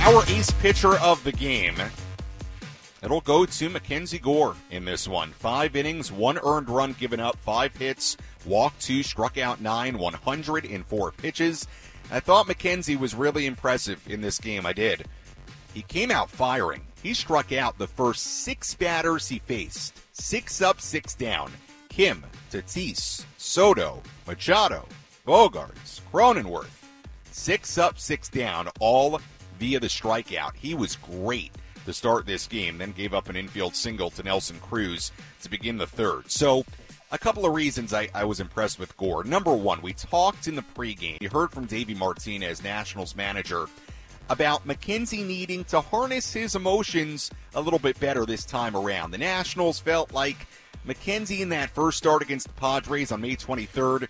[0.00, 1.76] Our ace pitcher of the game.
[3.02, 5.30] It'll go to Mackenzie Gore in this one.
[5.32, 11.12] Five innings, one earned run given up, five hits, walked two, struck out nine, 104
[11.12, 11.66] pitches.
[12.12, 14.66] I thought McKenzie was really impressive in this game.
[14.66, 15.06] I did.
[15.72, 16.82] He came out firing.
[17.02, 19.98] He struck out the first six batters he faced.
[20.12, 21.50] Six up, six down.
[21.88, 24.86] Kim, Tatis, Soto, Machado,
[25.26, 26.84] Bogaerts, Cronenworth.
[27.30, 29.18] Six up, six down, all
[29.58, 30.54] via the strikeout.
[30.54, 31.52] He was great
[31.86, 35.78] to start this game, then gave up an infield single to Nelson Cruz to begin
[35.78, 36.30] the third.
[36.30, 36.66] So
[37.12, 39.22] a couple of reasons I, I, was impressed with Gore.
[39.22, 41.20] Number one, we talked in the pregame.
[41.20, 43.68] You heard from Davey Martinez, Nationals manager,
[44.30, 49.10] about McKenzie needing to harness his emotions a little bit better this time around.
[49.10, 50.46] The Nationals felt like
[50.86, 54.08] McKenzie in that first start against the Padres on May 23rd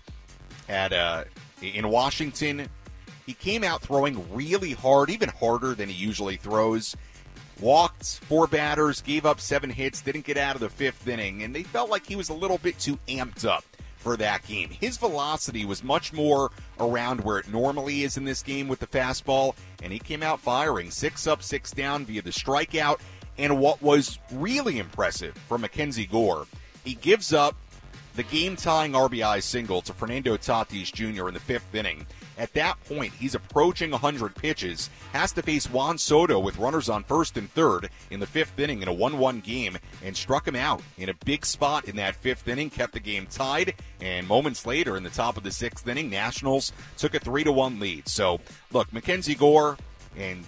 [0.69, 1.25] at uh,
[1.61, 2.69] in Washington,
[3.25, 6.95] he came out throwing really hard, even harder than he usually throws
[7.63, 11.55] walked four batters, gave up seven hits, didn't get out of the fifth inning, and
[11.55, 13.63] they felt like he was a little bit too amped up
[13.95, 14.69] for that game.
[14.69, 18.87] His velocity was much more around where it normally is in this game with the
[18.87, 22.99] fastball, and he came out firing six up, six down via the strikeout.
[23.37, 26.45] And what was really impressive for Mackenzie Gore,
[26.83, 27.55] he gives up
[28.15, 31.29] the game tying RBI single to Fernando Tatis Jr.
[31.29, 32.05] in the fifth inning.
[32.37, 37.03] At that point, he's approaching 100 pitches, has to face Juan Soto with runners on
[37.03, 40.55] first and third in the fifth inning in a 1 1 game, and struck him
[40.55, 44.65] out in a big spot in that fifth inning, kept the game tied, and moments
[44.65, 48.07] later in the top of the sixth inning, Nationals took a 3 1 lead.
[48.07, 48.39] So,
[48.71, 49.77] look, Mackenzie Gore,
[50.17, 50.43] and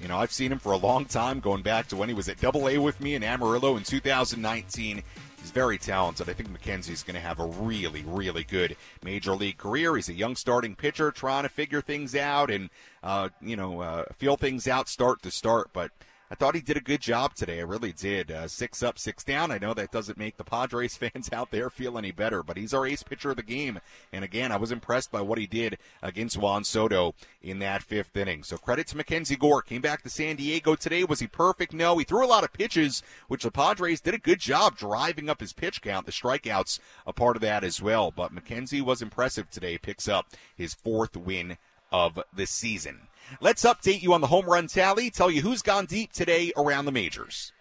[0.00, 2.28] you know, I've seen him for a long time, going back to when he was
[2.28, 5.02] at Double A with me in Amarillo in 2019.
[5.40, 6.28] He's very talented.
[6.28, 9.96] I think McKenzie's going to have a really, really good major league career.
[9.96, 12.70] He's a young starting pitcher trying to figure things out and,
[13.02, 15.70] uh, you know, uh, feel things out start to start.
[15.72, 15.92] But
[16.30, 17.58] I thought he did a good job today.
[17.58, 18.30] I really did.
[18.30, 19.50] Uh, six up, six down.
[19.50, 22.74] I know that doesn't make the Padres fans out there feel any better, but he's
[22.74, 23.80] our ace pitcher of the game.
[24.12, 28.14] And again, I was impressed by what he did against Juan Soto in that fifth
[28.14, 28.42] inning.
[28.42, 29.62] So credit to Mackenzie Gore.
[29.62, 31.02] Came back to San Diego today.
[31.04, 31.72] Was he perfect?
[31.72, 31.96] No.
[31.96, 35.40] He threw a lot of pitches, which the Padres did a good job driving up
[35.40, 36.04] his pitch count.
[36.04, 38.10] The strikeouts a part of that as well.
[38.10, 39.78] But Mackenzie was impressive today.
[39.78, 41.56] Picks up his fourth win
[41.90, 43.07] of the season.
[43.40, 46.84] Let's update you on the home run tally, tell you who's gone deep today around
[46.84, 47.52] the majors.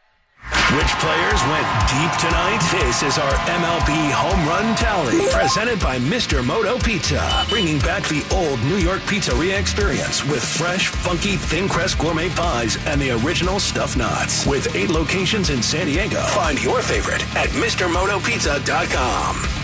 [0.72, 2.60] Which players went deep tonight?
[2.72, 6.46] This is our MLB home run tally, presented by Mr.
[6.46, 11.98] Moto Pizza, bringing back the old New York pizzeria experience with fresh, funky, thin crust
[12.00, 14.46] gourmet pies and the original stuffed knots.
[14.46, 19.57] With eight locations in San Diego, find your favorite at MrMotoPizza.com.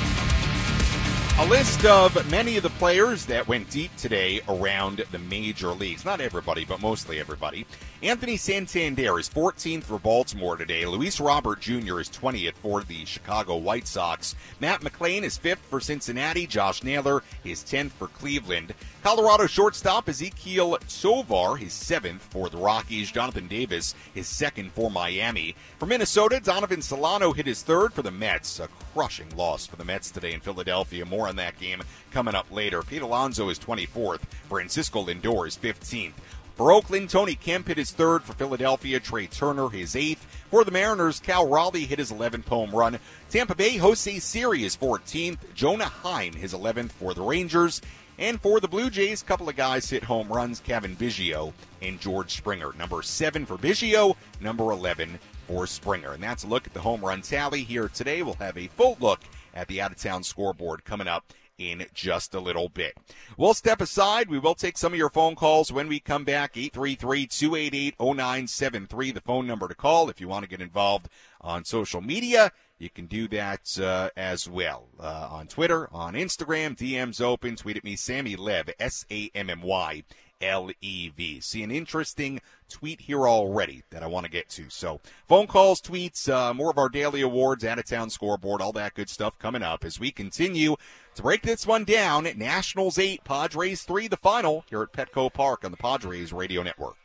[1.39, 6.06] A list of many of the players that went deep today around the major leagues.
[6.06, 7.65] Not everybody, but mostly everybody.
[8.04, 10.86] Anthony Santander is 14th for Baltimore today.
[10.86, 12.00] Luis Robert Jr.
[12.00, 14.36] is 20th for the Chicago White Sox.
[14.60, 16.46] Matt McLain is 5th for Cincinnati.
[16.46, 18.76] Josh Naylor is 10th for Cleveland.
[19.03, 23.11] Colorado shortstop Ezequiel Tovar his 7th for the Rockies.
[23.11, 25.57] Jonathan Davis his 2nd for Miami.
[25.77, 28.61] For Minnesota, Donovan Solano hit his third for the Mets.
[28.61, 31.05] A crushing loss for the Mets today in Philadelphia.
[31.05, 32.81] More on that game coming up later.
[32.81, 34.21] Pete Alonso is 24th.
[34.47, 36.13] Francisco Lindor is 15th.
[36.55, 38.23] For Oakland, Tony Kemp hit his third.
[38.23, 40.25] For Philadelphia, Trea Turner his eighth.
[40.49, 42.99] For the Mariners, Cal Raleigh hit his 11th home run.
[43.29, 45.39] Tampa Bay, Jose Siri is 14th.
[45.55, 47.81] Jonah Heim his 11th for the Rangers.
[48.19, 51.99] And for the Blue Jays, a couple of guys hit home runs, Cavan Biggio and
[51.99, 52.73] George Springer.
[52.73, 56.13] Number 7 for Biggio, number 11 for Springer.
[56.13, 58.21] And that's a look at the home run tally here today.
[58.21, 59.21] We'll have a full look
[59.54, 62.97] at the out-of-town scoreboard coming up in just a little bit.
[63.38, 64.30] We'll step aside.
[64.30, 66.54] We will take some of your phone calls when we come back.
[66.54, 71.10] 833-288-0973, the phone number to call if you want to get involved
[71.41, 72.52] on social media.
[72.79, 76.75] You can do that uh, as well uh, on Twitter, on Instagram.
[76.75, 77.55] DM's open.
[77.55, 80.03] Tweet at me, Sammy Lev, S A M M Y
[80.41, 81.39] L E V.
[81.39, 84.69] See an interesting tweet here already that I want to get to.
[84.69, 88.73] So, phone calls, tweets, uh, more of our daily awards, out of town scoreboard, all
[88.73, 90.75] that good stuff coming up as we continue
[91.15, 92.27] to break this one down.
[92.36, 96.97] Nationals 8, Padres 3, the final here at Petco Park on the Padres Radio Network.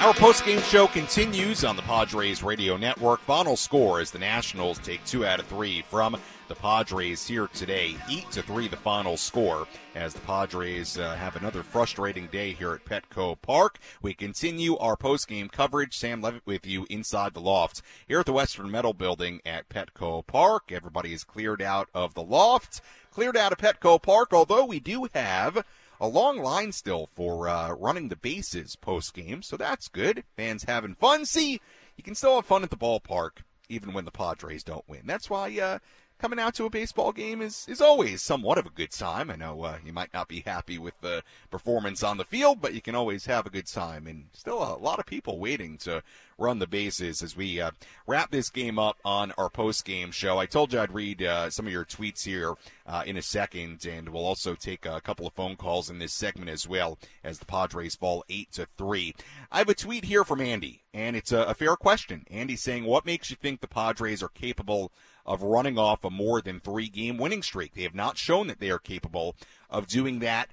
[0.00, 3.20] Our post-game show continues on the Padres radio network.
[3.20, 7.96] Final score as the Nationals take two out of three from the Padres here today.
[8.08, 12.74] Eight to three, the final score as the Padres uh, have another frustrating day here
[12.74, 13.80] at Petco Park.
[14.00, 15.98] We continue our post-game coverage.
[15.98, 20.24] Sam Levitt with you inside the loft here at the Western Metal Building at Petco
[20.24, 20.70] Park.
[20.70, 22.80] Everybody is cleared out of the loft,
[23.10, 24.32] cleared out of Petco Park.
[24.32, 25.64] Although we do have
[26.00, 30.24] a long line still for uh, running the bases post game, so that's good.
[30.36, 31.26] Fans having fun.
[31.26, 31.60] See,
[31.96, 35.02] you can still have fun at the ballpark even when the Padres don't win.
[35.04, 35.78] That's why uh,
[36.18, 39.30] coming out to a baseball game is, is always somewhat of a good time.
[39.30, 42.74] I know uh, you might not be happy with the performance on the field, but
[42.74, 44.06] you can always have a good time.
[44.06, 46.02] And still a lot of people waiting to
[46.36, 47.70] run the bases as we uh,
[48.06, 50.38] wrap this game up on our post game show.
[50.38, 52.54] I told you I'd read uh, some of your tweets here
[52.86, 56.12] uh, in a second, and we'll also take a couple of phone calls in this
[56.12, 59.14] segment as well as the Padres fall eight to three.
[59.50, 62.24] I have a tweet here from Andy, and it's a, a fair question.
[62.30, 64.92] Andy saying, "What makes you think the Padres are capable
[65.28, 67.74] of running off a more than three game winning streak?
[67.74, 69.36] They have not shown that they are capable
[69.70, 70.50] of doing that."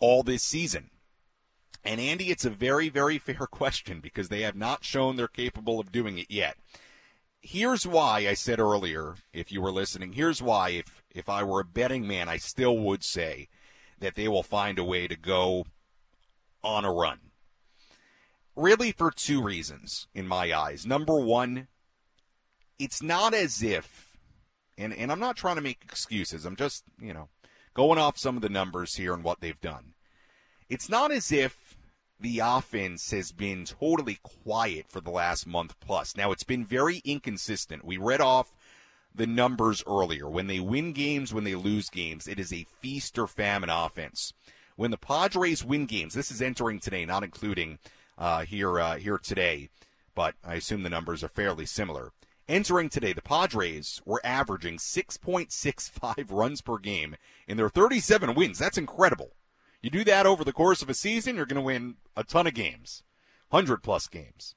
[0.00, 0.90] all this season.
[1.84, 5.78] And Andy, it's a very, very fair question because they have not shown they're capable
[5.78, 6.56] of doing it yet.
[7.42, 11.60] Here's why I said earlier, if you were listening, here's why if if I were
[11.60, 13.48] a betting man, I still would say
[13.98, 15.64] that they will find a way to go
[16.62, 17.18] on a run.
[18.54, 20.84] Really for two reasons in my eyes.
[20.84, 21.68] Number one,
[22.80, 24.10] it's not as if
[24.80, 26.46] and, and I'm not trying to make excuses.
[26.46, 27.28] I'm just, you know,
[27.74, 29.92] going off some of the numbers here and what they've done.
[30.70, 31.76] It's not as if
[32.18, 36.16] the offense has been totally quiet for the last month plus.
[36.16, 37.84] Now, it's been very inconsistent.
[37.84, 38.56] We read off
[39.14, 40.28] the numbers earlier.
[40.28, 44.32] When they win games, when they lose games, it is a feast or famine offense.
[44.76, 47.78] When the Padres win games, this is entering today, not including
[48.16, 49.68] uh, here uh, here today,
[50.14, 52.12] but I assume the numbers are fairly similar.
[52.50, 57.14] Entering today, the Padres were averaging 6.65 runs per game
[57.46, 58.58] in their 37 wins.
[58.58, 59.36] That's incredible.
[59.80, 62.48] You do that over the course of a season, you're going to win a ton
[62.48, 63.04] of games,
[63.50, 64.56] 100 plus games.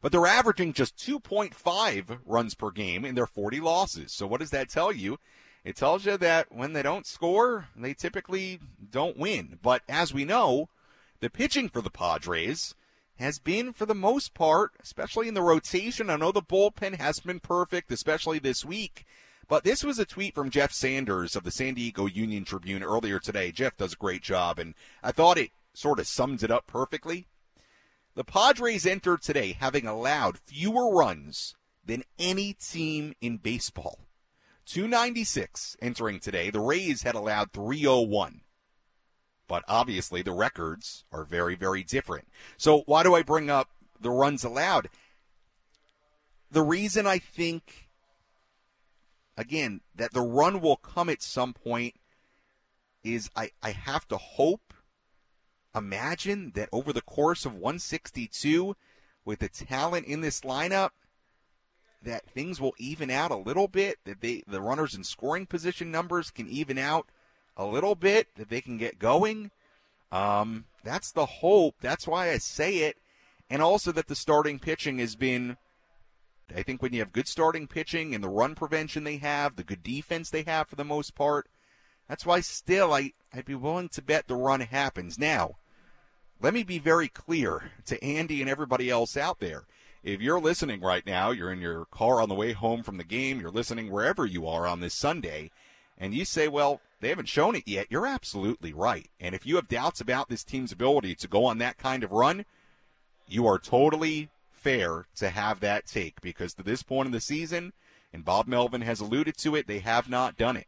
[0.00, 4.12] But they're averaging just 2.5 runs per game in their 40 losses.
[4.12, 5.18] So what does that tell you?
[5.64, 9.58] It tells you that when they don't score, they typically don't win.
[9.60, 10.68] But as we know,
[11.18, 12.76] the pitching for the Padres
[13.18, 16.10] has been, for the most part, especially in the rotation.
[16.10, 19.04] I know the bullpen has been perfect, especially this week.
[19.48, 23.18] But this was a tweet from Jeff Sanders of the San Diego Union Tribune earlier
[23.18, 23.50] today.
[23.50, 27.26] Jeff does a great job, and I thought it sort of sums it up perfectly.
[28.14, 31.54] The Padres entered today having allowed fewer runs
[31.84, 34.00] than any team in baseball.
[34.66, 36.50] 296 entering today.
[36.50, 38.42] The Rays had allowed 301.
[39.48, 42.28] But obviously the records are very, very different.
[42.56, 44.88] So why do I bring up the runs allowed?
[46.50, 47.88] The reason I think,
[49.36, 51.94] again, that the run will come at some point
[53.02, 54.74] is I, I have to hope,
[55.74, 58.76] imagine that over the course of 162,
[59.24, 60.90] with the talent in this lineup,
[62.02, 65.90] that things will even out a little bit, that they the runners in scoring position
[65.90, 67.08] numbers can even out
[67.58, 69.50] a little bit, that they can get going.
[70.10, 71.74] Um, that's the hope.
[71.82, 72.96] That's why I say it.
[73.50, 75.58] And also that the starting pitching has been
[76.54, 79.64] I think when you have good starting pitching and the run prevention they have, the
[79.64, 81.46] good defense they have for the most part,
[82.08, 85.18] that's why still I, I'd be willing to bet the run happens.
[85.18, 85.56] Now,
[86.40, 89.64] let me be very clear to Andy and everybody else out there.
[90.02, 93.04] If you're listening right now, you're in your car on the way home from the
[93.04, 95.50] game, you're listening wherever you are on this Sunday,
[95.98, 99.08] and you say, well, they haven't shown it yet, you're absolutely right.
[99.20, 102.12] And if you have doubts about this team's ability to go on that kind of
[102.12, 102.44] run,
[103.26, 107.72] you are totally fair to have that take because to this point in the season,
[108.12, 110.66] and Bob Melvin has alluded to it, they have not done it.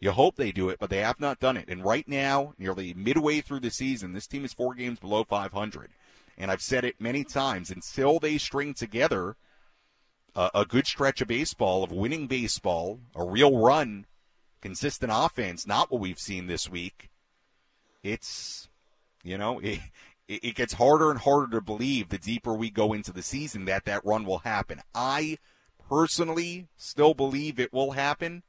[0.00, 1.68] You hope they do it, but they have not done it.
[1.68, 5.90] And right now, nearly midway through the season, this team is four games below 500.
[6.38, 9.36] And I've said it many times until they string together
[10.34, 14.06] a, a good stretch of baseball, of winning baseball, a real run,
[14.60, 17.10] consistent offense, not what we've seen this week.
[18.02, 18.68] It's,
[19.22, 19.80] you know, it,
[20.28, 23.84] it gets harder and harder to believe the deeper we go into the season that
[23.84, 24.80] that run will happen.
[24.94, 25.38] I
[25.88, 28.42] personally still believe it will happen.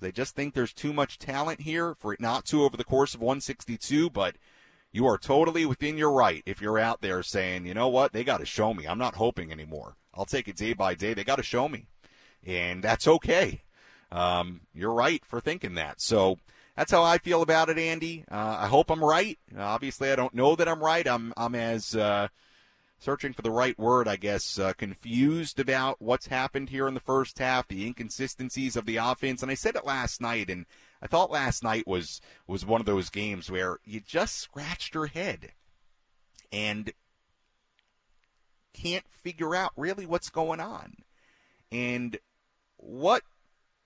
[0.00, 3.14] They just think there's too much talent here for it not to over the course
[3.14, 4.36] of 162, but
[4.90, 8.24] you are totally within your right if you're out there saying, you know what, they
[8.24, 8.86] got to show me.
[8.86, 9.96] I'm not hoping anymore.
[10.14, 11.14] I'll take it day by day.
[11.14, 11.88] They got to show me.
[12.44, 13.62] And that's okay.
[14.10, 16.00] Um, you're right for thinking that.
[16.00, 16.38] So,
[16.78, 18.24] that's how I feel about it, Andy.
[18.30, 19.36] Uh, I hope I'm right.
[19.58, 21.08] Obviously, I don't know that I'm right.
[21.08, 22.28] I'm I'm as uh,
[23.00, 27.00] searching for the right word, I guess, uh, confused about what's happened here in the
[27.00, 29.42] first half, the inconsistencies of the offense.
[29.42, 30.66] And I said it last night, and
[31.02, 35.06] I thought last night was was one of those games where you just scratched your
[35.06, 35.50] head
[36.52, 36.92] and
[38.72, 40.94] can't figure out really what's going on.
[41.72, 42.18] And
[42.76, 43.22] what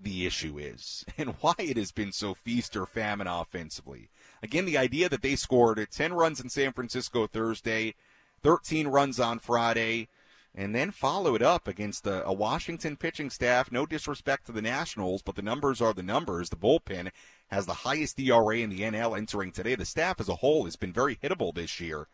[0.03, 4.09] the issue is and why it has been so feast or famine offensively.
[4.43, 7.95] Again, the idea that they scored 10 runs in San Francisco Thursday,
[8.43, 10.09] 13 runs on Friday,
[10.55, 13.73] and then follow it up against a, a, Washington pitching staff.
[13.73, 16.51] No disrespect to the Nationals, but the numbers are the numbers.
[16.51, 17.11] The bullpen
[17.49, 19.75] has the highest ERA in the NL entering today.
[19.75, 22.07] The staff as a whole has been very hittable this year.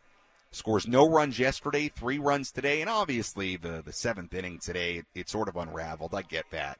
[0.51, 5.05] Scores no runs yesterday, three runs today, and obviously the, the seventh inning today, it,
[5.13, 6.15] it sort of unraveled.
[6.15, 6.79] I get that.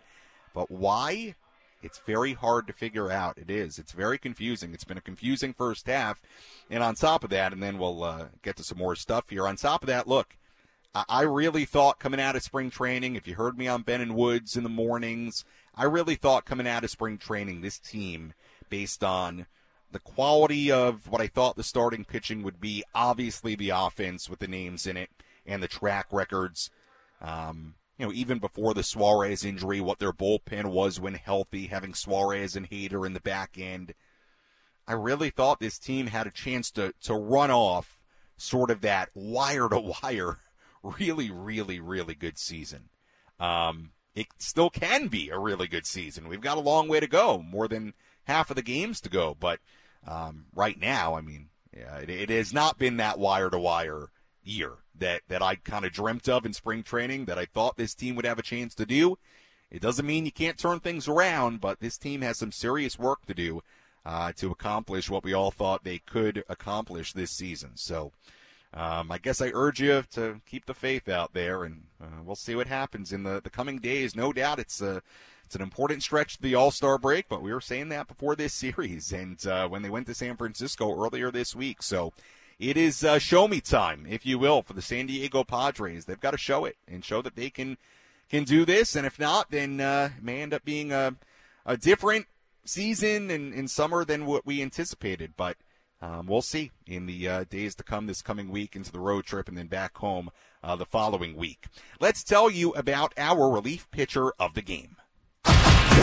[0.54, 1.36] But why?
[1.82, 3.38] It's very hard to figure out.
[3.38, 3.80] It is.
[3.80, 4.74] It's very confusing.
[4.74, 6.22] It's been a confusing first half.
[6.70, 9.48] And on top of that, and then we'll uh, get to some more stuff here.
[9.48, 10.36] On top of that, look,
[10.94, 14.16] I really thought coming out of spring training, if you heard me on Ben and
[14.16, 15.46] Woods in the mornings,
[15.76, 18.34] I really thought coming out of spring training, this team,
[18.70, 19.46] based on
[19.92, 24.40] the quality of what I thought the starting pitching would be, obviously the offense with
[24.40, 25.10] the names in it
[25.46, 26.72] and the track records.
[27.22, 31.94] Um, you know, even before the Suarez injury, what their bullpen was when healthy, having
[31.94, 33.94] Suarez and Hader in the back end.
[34.88, 38.00] I really thought this team had a chance to, to run off
[38.38, 40.40] sort of that wire to wire,
[40.84, 42.88] really, really, really good season.
[43.38, 46.30] Um, it still can be a really good season.
[46.30, 47.94] We've got a long way to go, more than
[48.24, 49.36] half of the games to go.
[49.38, 49.60] But
[50.08, 54.08] um, right now, I mean, yeah, it, it has not been that wire to wire
[54.50, 57.96] year that, that I kind of dreamt of in spring training that I thought this
[57.96, 59.18] team would have a chance to do.
[59.72, 63.26] It doesn't mean you can't turn things around, but this team has some serious work
[63.28, 63.62] to do
[64.06, 67.72] uh, to accomplish what we all thought they could accomplish this season.
[67.76, 68.12] So
[68.74, 72.36] um, I guess I urge you to keep the faith out there, and uh, we'll
[72.36, 74.16] see what happens in the, the coming days.
[74.16, 75.02] No doubt it's a
[75.46, 78.36] it's an important stretch to the All Star break, but we were saying that before
[78.36, 81.82] this series, and uh, when they went to San Francisco earlier this week.
[81.82, 82.14] So
[82.60, 86.06] it is uh, show me time, if you will, for the San Diego Padres.
[86.06, 87.78] They've got to show it and show that they can
[88.30, 88.96] can do this.
[88.96, 91.16] And if not, then uh, may end up being a,
[91.66, 92.28] a different
[92.66, 95.34] season and in summer than what we anticipated.
[95.38, 95.58] But
[96.02, 99.26] um, we'll see in the uh, days to come this coming week into the road
[99.26, 100.30] trip and then back home
[100.64, 101.68] uh, the following week.
[102.00, 104.98] Let's tell you about our relief pitcher of the game.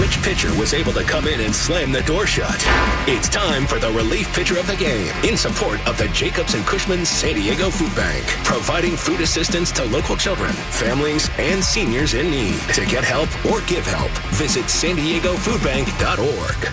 [0.01, 2.63] Which pitcher was able to come in and slam the door shut?
[3.09, 6.67] It's time for the relief pitcher of the game in support of the Jacobs and
[6.67, 12.31] Cushman San Diego Food Bank, providing food assistance to local children, families, and seniors in
[12.31, 12.59] need.
[12.75, 16.73] To get help or give help, visit san diego foodbank.org.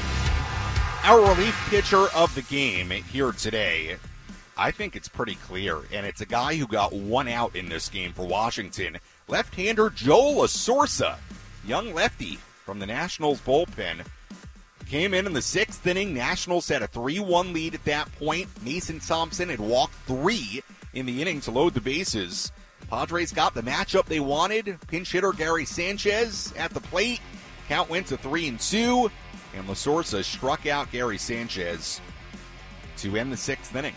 [1.03, 3.97] Our relief pitcher of the game here today
[4.55, 7.89] I think it's pretty clear, and it's a guy who got one out in this
[7.89, 8.99] game for Washington.
[9.27, 11.17] Left-hander Joe La Sorsa,
[11.65, 14.05] young lefty from the Nationals bullpen.
[14.87, 16.13] Came in in the sixth inning.
[16.13, 18.47] Nationals had a 3 1 lead at that point.
[18.63, 20.61] Mason Thompson had walked three
[20.93, 22.51] in the inning to load the bases.
[22.89, 24.77] Padres got the matchup they wanted.
[24.87, 27.21] Pinch hitter Gary Sanchez at the plate.
[27.67, 29.09] Count went to three and two,
[29.55, 32.01] and La Sorsa struck out Gary Sanchez
[32.97, 33.95] to end the sixth inning.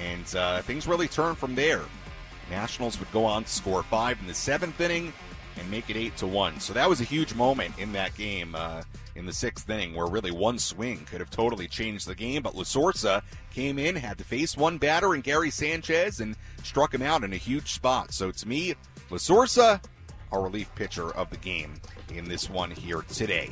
[0.00, 1.82] And uh, things really turned from there.
[2.50, 5.12] Nationals would go on to score five in the seventh inning
[5.58, 6.60] and make it eight to one.
[6.60, 8.82] So that was a huge moment in that game uh,
[9.14, 12.42] in the sixth inning, where really one swing could have totally changed the game.
[12.42, 16.92] But La Sorsa came in, had to face one batter in Gary Sanchez, and struck
[16.92, 18.12] him out in a huge spot.
[18.12, 18.74] So to me,
[19.10, 19.82] La Sorsa,
[20.32, 21.74] our relief pitcher of the game
[22.14, 23.50] in this one here today.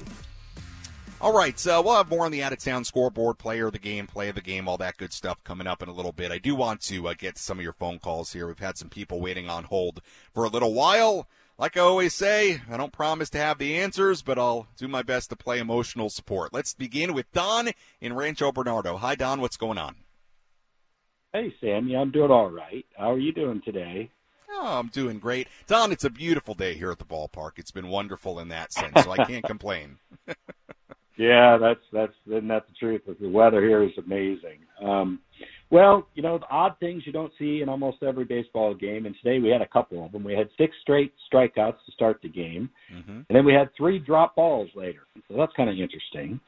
[1.20, 3.78] All right, so we'll have more on the out of town scoreboard, player of the
[3.78, 6.30] game, play of the game, all that good stuff coming up in a little bit.
[6.30, 8.46] I do want to uh, get some of your phone calls here.
[8.46, 10.02] We've had some people waiting on hold
[10.34, 11.26] for a little while.
[11.56, 15.02] Like I always say, I don't promise to have the answers, but I'll do my
[15.02, 16.52] best to play emotional support.
[16.52, 18.96] Let's begin with Don in Rancho Bernardo.
[18.96, 19.40] Hi, Don.
[19.40, 19.94] What's going on?
[21.32, 21.96] Hey, Sammy.
[21.96, 22.84] I'm doing all right.
[22.98, 24.10] How are you doing today?
[24.50, 25.46] Oh, I'm doing great.
[25.68, 27.52] Don, it's a beautiful day here at the ballpark.
[27.56, 29.98] It's been wonderful in that sense, so I can't complain.
[31.16, 33.02] yeah, that's that's isn't that the truth?
[33.06, 34.58] The weather here is amazing.
[34.82, 35.20] Um,
[35.74, 39.16] well, you know, the odd things you don't see in almost every baseball game, and
[39.20, 40.22] today we had a couple of them.
[40.22, 43.10] We had six straight strikeouts to start the game, mm-hmm.
[43.10, 45.00] and then we had three drop balls later.
[45.26, 46.38] So that's kind of interesting.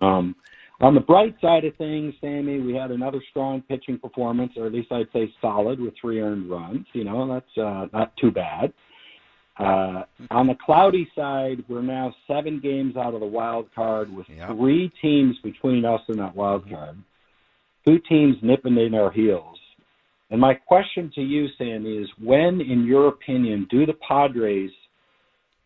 [0.00, 0.34] Um,
[0.80, 4.72] on the bright side of things, Sammy, we had another strong pitching performance, or at
[4.72, 6.84] least I'd say solid, with three earned runs.
[6.94, 8.72] You know, that's uh, not too bad.
[9.56, 10.02] Uh,
[10.32, 14.48] on the cloudy side, we're now seven games out of the wild card with yep.
[14.48, 16.98] three teams between us and that wild card.
[17.86, 19.58] Two teams nipping in our heels.
[20.30, 24.70] And my question to you, Sammy, is when, in your opinion, do the Padres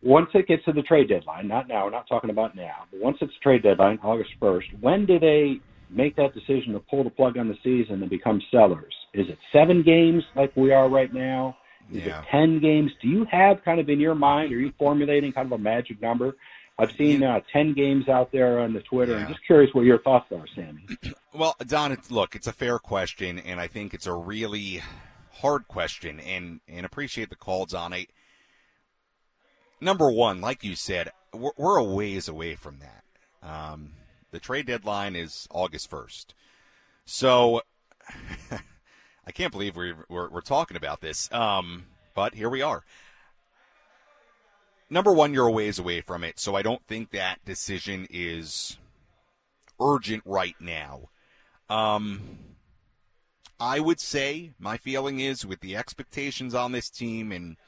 [0.03, 3.01] once it gets to the trade deadline, not now, we're not talking about now, but
[3.01, 5.61] once it's trade deadline, August 1st, when do they
[5.91, 8.95] make that decision to pull the plug on the season and become sellers?
[9.13, 11.57] Is it seven games like we are right now?
[11.93, 12.21] Is yeah.
[12.21, 12.91] it 10 games?
[13.03, 16.01] Do you have kind of in your mind, are you formulating kind of a magic
[16.01, 16.35] number?
[16.81, 19.13] I've seen uh, 10 games out there on the Twitter.
[19.13, 19.27] Yeah.
[19.27, 20.87] I'm just curious what your thoughts are, Sammy.
[21.33, 24.83] Well, Don, it's, look, it's a fair question, and I think it's a really
[25.31, 28.11] hard question, and, and appreciate the calls on it
[29.81, 33.05] number one, like you said, we're, we're a ways away from that.
[33.43, 33.93] Um,
[34.31, 36.27] the trade deadline is August 1st.
[37.05, 37.63] So
[39.27, 41.33] I can't believe we're, we're, we're talking about this.
[41.33, 42.85] Um, but here we are.
[44.91, 46.41] Number one, you're a ways away from it.
[46.41, 48.77] So I don't think that decision is
[49.81, 51.09] urgent right now.
[51.69, 52.39] Um,
[53.61, 57.57] I would say my feeling is with the expectations on this team and–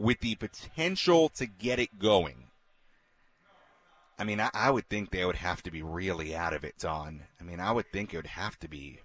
[0.00, 2.44] with the potential to get it going.
[4.18, 6.74] I mean, I, I, would think they would have to be really out of it,
[6.78, 7.22] Don.
[7.40, 9.00] I mean, I would think it would have to be.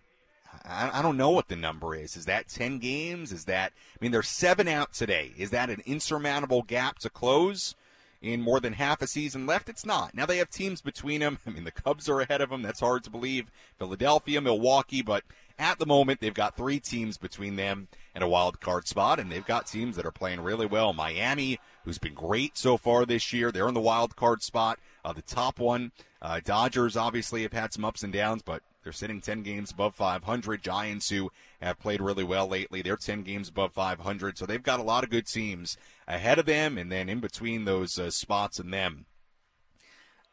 [0.64, 2.16] I, I don't know what the number is.
[2.16, 3.32] Is that 10 games?
[3.32, 3.74] Is that.
[3.76, 5.34] I mean, there's seven out today.
[5.38, 7.76] Is that an insurmountable gap to close?
[8.22, 9.70] in more than half a season left.
[9.70, 10.16] It's not.
[10.16, 11.38] Now they have teams between them.
[11.48, 12.62] I mean, the Cubs are ahead of them.
[12.62, 13.52] That's hard to believe.
[13.78, 15.24] Philadelphia, Milwaukee, but
[15.58, 19.32] at the moment they've got three teams between them and a wild card spot, and
[19.32, 20.94] they've got teams that are playing really well.
[20.94, 24.80] Miami, who's been great so far this year, they're in the wild card spot.
[25.04, 25.92] Uh, the top one,
[26.22, 29.96] uh, Dodgers obviously have had some ups and downs, but they're sitting 10 games above
[29.96, 30.62] 500.
[30.62, 34.38] Giants, who have played really well lately, they're 10 games above 500.
[34.38, 35.76] So they've got a lot of good teams
[36.08, 39.08] ahead of them, and then in between those uh, spots and them.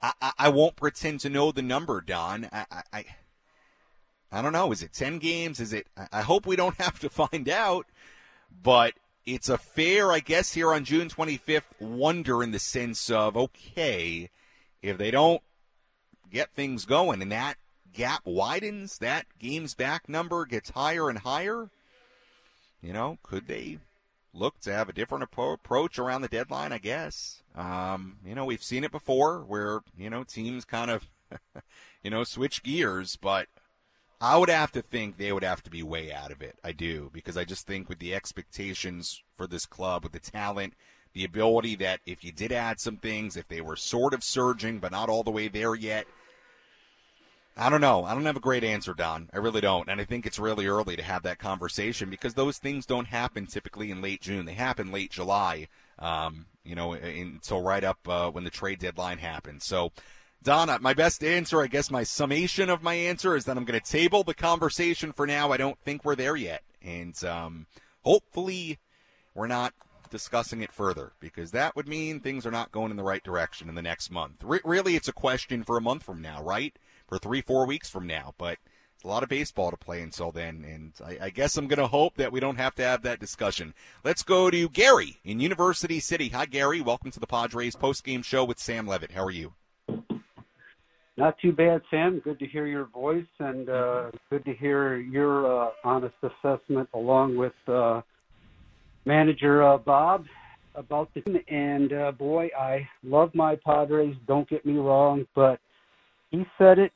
[0.02, 2.46] I, I, I, won't pretend to know the number, Don.
[2.52, 3.04] I, I,
[4.30, 4.70] I don't know.
[4.70, 5.58] Is it 10 games?
[5.58, 5.86] Is it?
[6.12, 7.86] I hope we don't have to find out,
[8.62, 8.92] but
[9.24, 14.28] it's a fair, I guess, here on June 25th, wonder in the sense of, okay,
[14.82, 15.40] if they don't
[16.30, 17.56] get things going and that
[17.92, 21.70] gap widens, that games back number gets higher and higher,
[22.82, 23.78] you know, could they
[24.34, 26.72] look to have a different approach around the deadline?
[26.72, 27.42] I guess.
[27.54, 31.08] Um, you know, we've seen it before where you know teams kind of,
[32.02, 33.46] you know, switch gears, but
[34.20, 36.56] I would have to think they would have to be way out of it.
[36.64, 40.74] I do because I just think with the expectations for this club, with the talent,
[41.12, 44.78] the ability that if you did add some things, if they were sort of surging
[44.78, 46.06] but not all the way there yet
[47.56, 48.04] I don't know.
[48.04, 49.28] I don't have a great answer, Don.
[49.32, 49.88] I really don't.
[49.88, 53.46] And I think it's really early to have that conversation because those things don't happen
[53.46, 54.46] typically in late June.
[54.46, 59.18] They happen late July, um, you know, until right up uh, when the trade deadline
[59.18, 59.66] happens.
[59.66, 59.92] So,
[60.42, 63.64] Don, uh, my best answer, I guess my summation of my answer is that I'm
[63.64, 65.52] going to table the conversation for now.
[65.52, 66.62] I don't think we're there yet.
[66.82, 67.66] And um,
[68.00, 68.78] hopefully
[69.34, 69.74] we're not
[70.10, 73.68] discussing it further because that would mean things are not going in the right direction
[73.68, 74.42] in the next month.
[74.42, 76.76] Re- really, it's a question for a month from now, right?
[77.12, 78.32] For three, four weeks from now.
[78.38, 78.56] But
[79.04, 81.86] a lot of baseball to play until then, and I, I guess I'm going to
[81.86, 83.74] hope that we don't have to have that discussion.
[84.02, 86.30] Let's go to Gary in University City.
[86.30, 86.80] Hi, Gary.
[86.80, 89.12] Welcome to the Padres post-game show with Sam Levitt.
[89.12, 89.52] How are you?
[91.18, 92.20] Not too bad, Sam.
[92.20, 97.36] Good to hear your voice, and uh, good to hear your uh, honest assessment along
[97.36, 98.00] with uh,
[99.04, 100.24] manager uh, Bob
[100.74, 101.40] about the team.
[101.48, 104.16] And uh, boy, I love my Padres.
[104.26, 105.60] Don't get me wrong, but
[106.32, 106.92] he said it.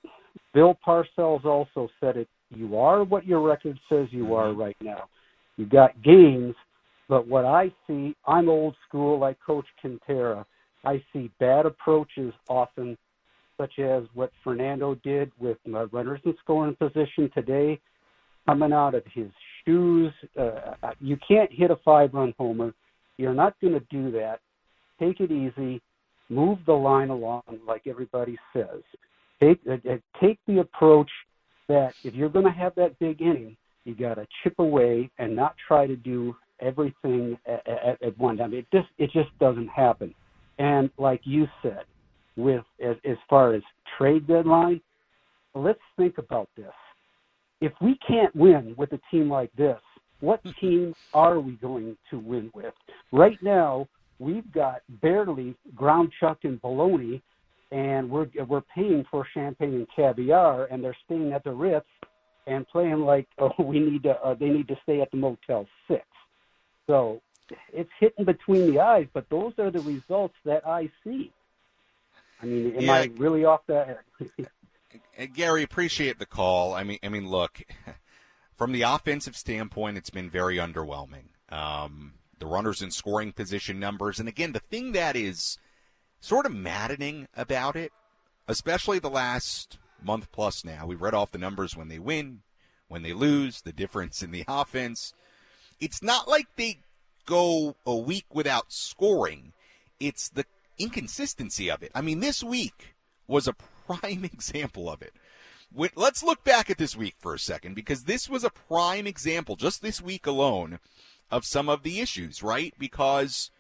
[0.53, 2.29] Bill Parcells also said it.
[2.51, 5.05] You are what your record says you are right now.
[5.57, 6.55] You got games,
[7.09, 10.45] but what I see, I'm old school like Coach Quintera.
[10.85, 12.97] I see bad approaches often
[13.59, 17.81] such as what Fernando did with uh, runners in scoring position today,
[18.47, 19.31] coming out of his
[19.65, 20.13] shoes.
[20.39, 22.75] Uh, you can't hit a five run homer.
[23.17, 24.41] You're not going to do that.
[25.01, 25.81] Take it easy.
[26.29, 28.83] Move the line along, like everybody says.
[29.41, 31.11] Take uh, uh take the approach
[31.69, 35.35] that if you're going to have that big inning, you got to chip away and
[35.35, 38.55] not try to do everything at, at, at one time.
[38.55, 40.15] It just it just doesn't happen.
[40.59, 41.85] And like you said,
[42.37, 43.63] with as, as far as
[43.99, 44.81] trade deadline,
[45.55, 46.73] let's think about this.
[47.61, 49.79] If we can't win with a team like this,
[50.21, 52.75] what team are we going to win with?
[53.13, 57.23] Right now, we've got barely ground chuck and bologna,
[57.73, 61.87] and we're we're paying for champagne and caviar, and they're staying at the Ritz
[62.47, 65.67] and playing like oh we need to uh, they need to stay at the Motel
[65.89, 66.05] Six.
[66.87, 67.21] So
[67.73, 71.33] it's hitting between the eyes, but those are the results that I see.
[72.43, 72.93] I mean, am yeah.
[72.93, 74.01] I really off that?
[75.35, 76.75] Gary, appreciate the call.
[76.75, 77.63] I mean, I mean, look,
[78.57, 81.29] from the offensive standpoint, it's been very underwhelming.
[81.51, 85.59] Um, the runners in scoring position numbers, and again, the thing that is
[86.21, 87.93] sort of maddening about it,
[88.49, 92.43] especially the last month plus now, we read off the numbers when they win,
[92.89, 95.13] when they lose, the difference in the offense.
[95.81, 96.79] It's not like they
[97.27, 99.53] go a week without scoring.
[100.01, 100.45] It's the
[100.79, 101.91] inconsistency of it.
[101.95, 102.95] I mean, this week
[103.27, 103.55] was a
[103.87, 105.13] prime example of it.
[105.95, 109.57] Let's look back at this week for a second because this was a prime example,
[109.57, 110.79] just this week alone,
[111.31, 112.73] of some of the issues, right?
[112.79, 113.51] Because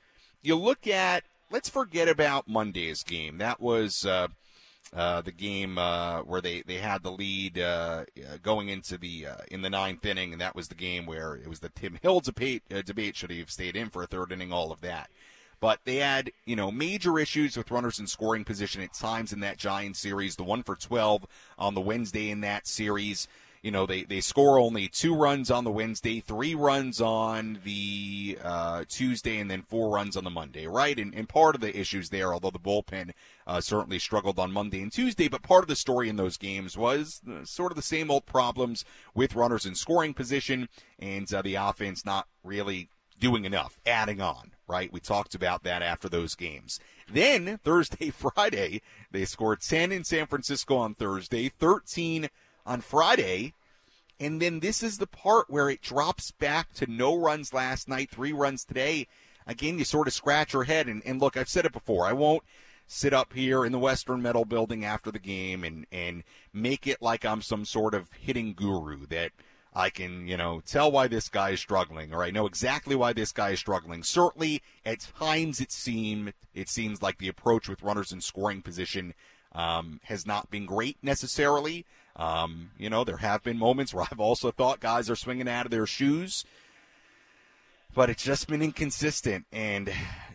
[0.40, 3.38] you look at, let's forget about Monday's game.
[3.38, 4.28] That was uh,
[4.92, 9.26] uh, the game uh, where they, they had the lead uh, uh, going into the
[9.26, 11.98] uh, in the ninth inning, and that was the game where it was the Tim
[12.02, 12.62] Hill debate.
[12.68, 14.52] debate should he have stayed in for a third inning?
[14.52, 15.10] All of that.
[15.58, 19.40] But they had, you know, major issues with runners in scoring position at times in
[19.40, 20.36] that Giants series.
[20.36, 21.26] The one for 12
[21.58, 23.26] on the Wednesday in that series.
[23.62, 28.38] You know, they, they score only two runs on the Wednesday, three runs on the
[28.42, 30.98] uh, Tuesday, and then four runs on the Monday, right?
[30.98, 33.12] And, and part of the issues there, although the bullpen
[33.46, 36.76] uh, certainly struggled on Monday and Tuesday, but part of the story in those games
[36.76, 38.84] was uh, sort of the same old problems
[39.14, 42.88] with runners in scoring position and uh, the offense not really
[43.18, 44.92] doing enough, adding on, right?
[44.92, 46.80] We talked about that after those games.
[47.10, 52.28] Then Thursday, Friday, they scored 10 in San Francisco on Thursday, 13
[52.66, 53.54] on Friday.
[54.20, 58.10] And then this is the part where it drops back to no runs last night,
[58.10, 59.06] three runs today.
[59.46, 60.88] Again, you sort of scratch your head.
[60.88, 62.06] And, and look, I've said it before.
[62.06, 62.42] I won't
[62.86, 67.00] sit up here in the Western Metal Building after the game and, and make it
[67.00, 69.32] like I'm some sort of hitting guru that–
[69.76, 73.12] I can, you know, tell why this guy is struggling, or I know exactly why
[73.12, 74.02] this guy is struggling.
[74.02, 79.12] Certainly, at times it seemed it seems like the approach with runners in scoring position
[79.52, 81.84] um, has not been great necessarily.
[82.16, 85.66] Um, you know, there have been moments where I've also thought guys are swinging out
[85.66, 86.44] of their shoes,
[87.94, 89.44] but it's just been inconsistent.
[89.52, 89.92] And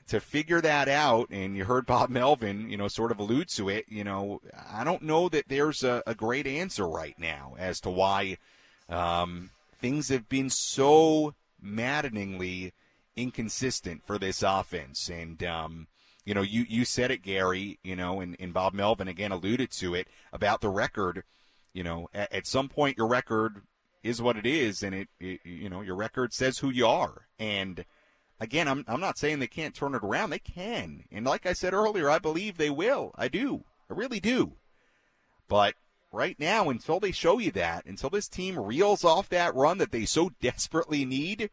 [0.07, 3.69] to figure that out, and you heard Bob Melvin, you know, sort of allude to
[3.69, 3.85] it.
[3.87, 7.89] You know, I don't know that there's a, a great answer right now as to
[7.89, 8.37] why
[8.87, 12.73] um, things have been so maddeningly
[13.15, 15.09] inconsistent for this offense.
[15.09, 15.87] And, um,
[16.25, 19.71] you know, you, you said it, Gary, you know, and, and Bob Melvin again alluded
[19.71, 21.23] to it about the record.
[21.73, 23.61] You know, at, at some point, your record
[24.03, 27.27] is what it is, and it, it, you know, your record says who you are.
[27.39, 27.85] And
[28.39, 30.31] again, I'm, I'm not saying they can't turn it around.
[30.31, 31.03] They can.
[31.11, 33.11] And like I said earlier, I believe they will.
[33.15, 33.63] I do.
[33.89, 34.53] I really do.
[35.47, 35.75] But
[36.11, 39.91] right now until they show you that, until this team reels off that run that
[39.91, 41.49] they so desperately need.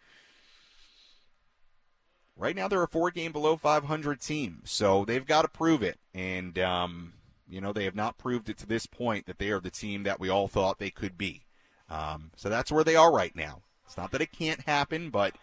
[2.37, 5.99] Right now, they're a four game below 500 team, so they've got to prove it.
[6.15, 7.15] And, um,
[7.49, 10.03] you know, they have not proved it to this point that they are the team
[10.03, 11.43] that we all thought they could be.
[11.91, 13.63] Um, so that's where they are right now.
[13.87, 15.35] It's not that it can't happen, but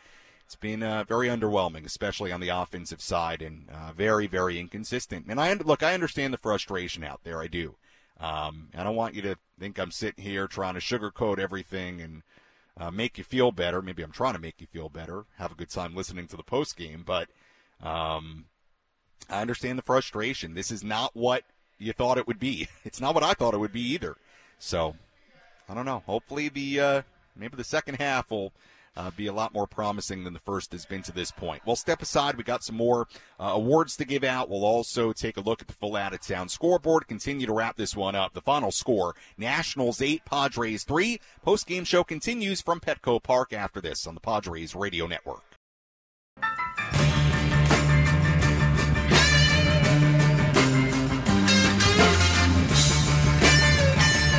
[0.45, 5.25] it's been uh, very underwhelming, especially on the offensive side, and uh, very, very inconsistent.
[5.27, 7.41] And I look, I understand the frustration out there.
[7.41, 7.75] I do.
[8.19, 12.23] Um, I don't want you to think I'm sitting here trying to sugarcoat everything and
[12.77, 13.81] uh, make you feel better.
[13.81, 16.43] Maybe I'm trying to make you feel better, have a good time listening to the
[16.43, 17.29] post game, but
[17.81, 18.45] um,
[19.29, 20.53] I understand the frustration.
[20.53, 21.43] This is not what
[21.77, 22.67] you thought it would be.
[22.83, 24.15] It's not what I thought it would be either.
[24.59, 24.95] So
[25.67, 26.03] I don't know.
[26.05, 27.01] Hopefully the uh,
[27.35, 28.53] maybe the second half will
[28.97, 31.61] uh, be a lot more promising than the first has been to this point.
[31.65, 32.37] We'll step aside.
[32.37, 33.07] We got some more
[33.39, 34.49] uh, awards to give out.
[34.49, 37.07] We'll also take a look at the full out of town scoreboard.
[37.07, 38.33] Continue to wrap this one up.
[38.33, 41.19] The final score: Nationals eight, Padres three.
[41.41, 45.43] Post game show continues from Petco Park after this on the Padres Radio Network.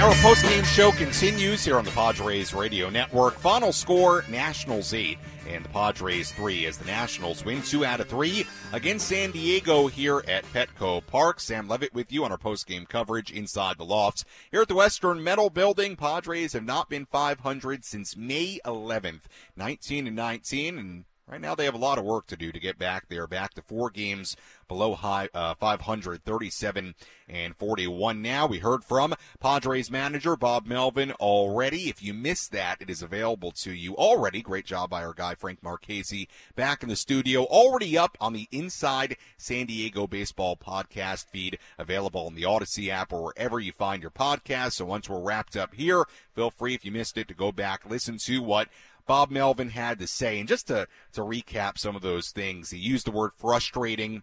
[0.07, 3.35] Our post-game show continues here on the Padres Radio Network.
[3.35, 8.09] Final score, Nationals 8 and the Padres 3 as the Nationals win 2 out of
[8.09, 11.41] 3 against San Diego here at Petco Park.
[11.41, 14.25] Sam Levitt with you on our post-game coverage inside the lofts.
[14.53, 19.23] Here at the Western Metal Building, Padres have not been 500 since May 11th,
[19.57, 22.61] 19 and 19 and Right now, they have a lot of work to do to
[22.61, 24.37] get back there, back to four games
[24.69, 26.95] below high uh, 500, 37
[27.29, 28.23] and 41.
[28.23, 31.89] Now we heard from Padres manager Bob Melvin already.
[31.89, 34.41] If you missed that, it is available to you already.
[34.41, 38.49] Great job by our guy Frank Marchese back in the studio, already up on the
[38.53, 44.01] Inside San Diego Baseball podcast feed, available on the Audacy app or wherever you find
[44.01, 44.75] your podcast.
[44.75, 46.05] So once we're wrapped up here,
[46.37, 48.69] feel free if you missed it to go back listen to what
[49.07, 50.39] Bob Melvin had to say.
[50.39, 54.23] And just to, to recap some of those things, he used the word frustrating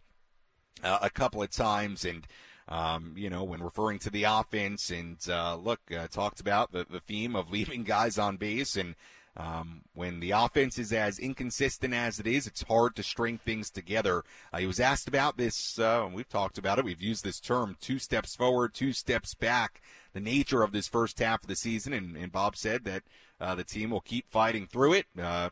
[0.83, 2.25] uh, a couple of times and.
[2.65, 6.85] Um, you know, when referring to the offense, and uh, look, uh, talked about the,
[6.89, 8.95] the theme of leaving guys on base, and
[9.35, 13.71] um, when the offense is as inconsistent as it is, it's hard to string things
[13.71, 14.23] together.
[14.51, 16.85] Uh, he was asked about this, uh, we've talked about it.
[16.85, 19.81] We've used this term: two steps forward, two steps back.
[20.13, 23.03] The nature of this first half of the season, and, and Bob said that
[23.43, 25.05] uh, the team will keep fighting through it.
[25.19, 25.49] Uh,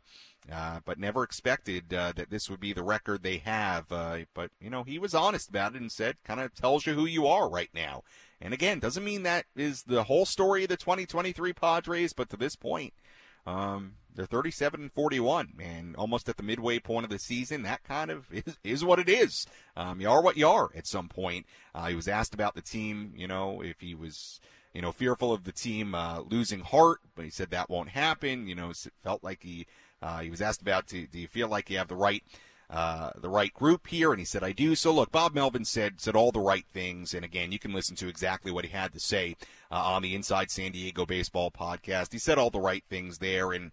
[0.52, 3.92] uh, but never expected uh, that this would be the record they have.
[3.92, 6.94] Uh, but you know, he was honest about it and said, kind of tells you
[6.94, 8.04] who you are right now.
[8.42, 12.38] And again, doesn't mean that is the whole story of the 2023 Padres, but to
[12.38, 12.94] this point,
[13.46, 17.62] um, they're 37 and 41, and almost at the midway point of the season.
[17.62, 19.46] That kind of is, is what it is.
[19.78, 21.46] Um, you are what you are at some point.
[21.74, 24.42] Uh, he was asked about the team, you know, if he was
[24.74, 28.48] you know, fearful of the team uh, losing heart, but he said that won't happen.
[28.48, 28.72] You know,
[29.04, 29.68] felt like he
[30.02, 32.24] uh, he was asked about, do, do you feel like you have the right
[32.70, 34.12] uh, the right group here?
[34.12, 34.76] And he said, I do.
[34.76, 37.96] So look, Bob Melvin said said all the right things, and again, you can listen
[37.98, 39.36] to exactly what he had to say
[39.70, 42.14] uh, on the Inside San Diego Baseball podcast.
[42.14, 43.72] He said all the right things there, and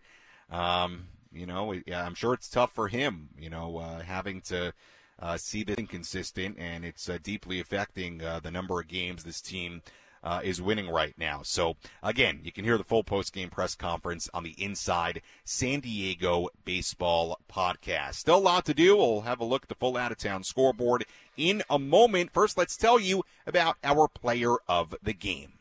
[0.51, 4.73] um, you know, I'm sure it's tough for him, you know, uh, having to.
[5.21, 9.83] Uh, see this inconsistent, and it's deeply affecting the number of games this team
[10.29, 11.41] uh, is winning right now.
[11.43, 15.81] So again, you can hear the full post game press conference on the Inside San
[15.81, 18.17] Diego Baseball podcast.
[18.17, 18.95] Still a lot to do.
[18.95, 21.07] We'll have a look at the full out of town scoreboard
[21.39, 22.31] in a moment.
[22.31, 25.55] First, let's tell you about our player of the game.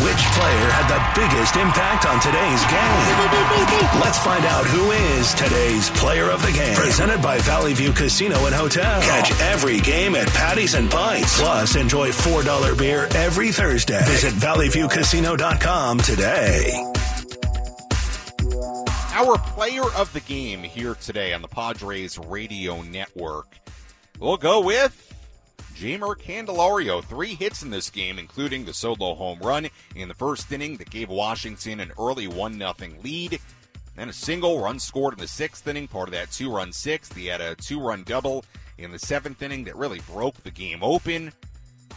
[0.00, 4.00] Which player had the biggest impact on today's game?
[4.00, 6.74] Let's find out who is today's player of the game.
[6.74, 9.02] Presented by Valley View Casino and Hotel.
[9.02, 11.38] Catch every game at Patties and Pints.
[11.38, 14.02] Plus, enjoy $4 beer every Thursday.
[14.06, 16.92] Visit valleyviewcasino.com today.
[19.12, 23.48] Our player of the game here today on the Padres Radio Network.
[24.18, 25.09] We'll go with
[25.80, 29.66] Jeimer Candelario, three hits in this game, including the solo home run
[29.96, 33.40] in the first inning that gave Washington an early 1 0 lead.
[33.96, 37.16] Then a single run scored in the sixth inning, part of that two run sixth.
[37.16, 38.44] He had a two run double
[38.76, 41.32] in the seventh inning that really broke the game open.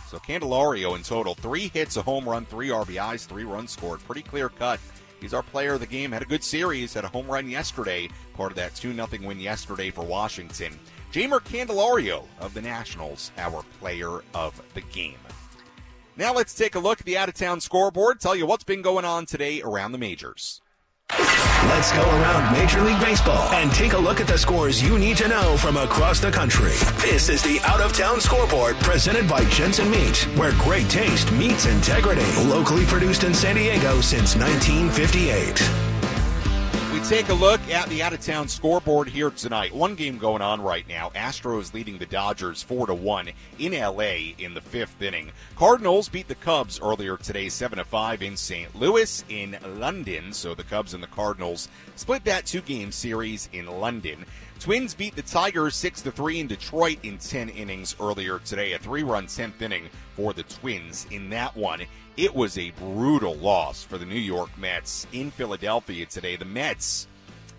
[0.08, 4.00] So Candelario in total, three hits, a home run, three RBIs, three runs scored.
[4.06, 4.80] Pretty clear cut.
[5.20, 6.14] He's our player of the game.
[6.14, 9.42] Had a good series, had a home run yesterday, part of that 2 0 win
[9.42, 10.80] yesterday for Washington.
[11.14, 15.20] Jeimer Candelario of the Nationals, our player of the game.
[16.18, 18.82] Now let's take a look at the out of town scoreboard, tell you what's been
[18.82, 20.60] going on today around the majors.
[21.12, 25.18] Let's go around Major League Baseball and take a look at the scores you need
[25.18, 26.74] to know from across the country.
[26.98, 31.68] This is the Out of Town Scoreboard presented by Jensen Meat, where great taste meets
[31.68, 32.26] integrity.
[32.46, 35.93] Locally produced in San Diego since 1958
[37.10, 39.76] take a look at the out of town scoreboard here tonight.
[39.76, 41.10] One game going on right now.
[41.10, 43.30] Astros leading the Dodgers 4 to 1
[43.60, 45.32] in LA in the 5th inning.
[45.58, 48.74] Cardinals beat the Cubs earlier today 7 to 5 in St.
[48.74, 50.32] Louis in London.
[50.32, 54.26] So the Cubs and the Cardinals split that two game series in London.
[54.64, 58.72] Twins beat the Tigers 6 3 in Detroit in 10 innings earlier today.
[58.72, 61.82] A three run 10th inning for the Twins in that one.
[62.16, 66.38] It was a brutal loss for the New York Mets in Philadelphia today.
[66.38, 67.10] The Mets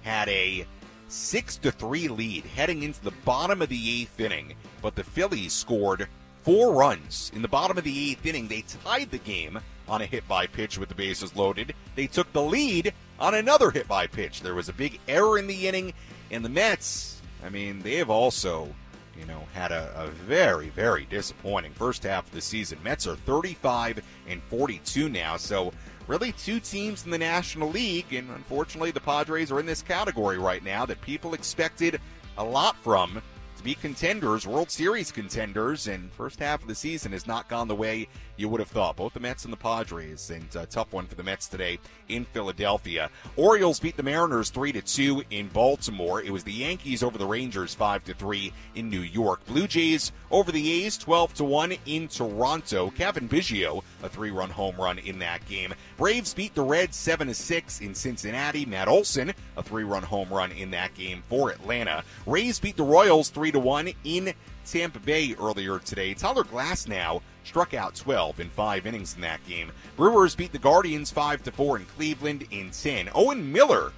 [0.00, 0.66] had a
[1.08, 6.08] 6 3 lead heading into the bottom of the eighth inning, but the Phillies scored
[6.42, 7.30] four runs.
[7.34, 10.46] In the bottom of the eighth inning, they tied the game on a hit by
[10.46, 11.74] pitch with the bases loaded.
[11.96, 14.40] They took the lead on another hit by pitch.
[14.40, 15.92] There was a big error in the inning,
[16.30, 18.74] and the Mets, I mean, they have also,
[19.18, 22.78] you know, had a, a very, very disappointing first half of the season.
[22.82, 25.72] Mets are 35 and 42 now, so
[26.06, 30.38] really two teams in the National League, and unfortunately, the Padres are in this category
[30.38, 32.00] right now that people expected
[32.38, 33.22] a lot from
[33.56, 37.68] to be contenders, World Series contenders, and first half of the season has not gone
[37.68, 38.96] the way you would have thought.
[38.96, 41.78] Both the Mets and the Padres, and a tough one for the Mets today
[42.08, 43.10] in Philadelphia.
[43.36, 46.22] Orioles beat the Mariners three to two in Baltimore.
[46.22, 49.44] It was the Yankees over the Rangers five to three in New York.
[49.46, 52.90] Blue Jays over the A's twelve to one in Toronto.
[52.90, 55.72] Cavan Biggio a three-run home run in that game.
[55.96, 58.66] Braves beat the Reds seven to six in Cincinnati.
[58.66, 62.04] Matt Olson a three-run home run in that game for Atlanta.
[62.26, 64.34] Rays beat the Royals three to one in
[64.64, 66.14] Tampa Bay earlier today.
[66.14, 69.70] Tyler Glasnow struck out 12 in five innings in that game.
[69.96, 73.10] Brewers beat the Guardians 5 to 4 in Cleveland in 10.
[73.14, 73.92] Owen Miller,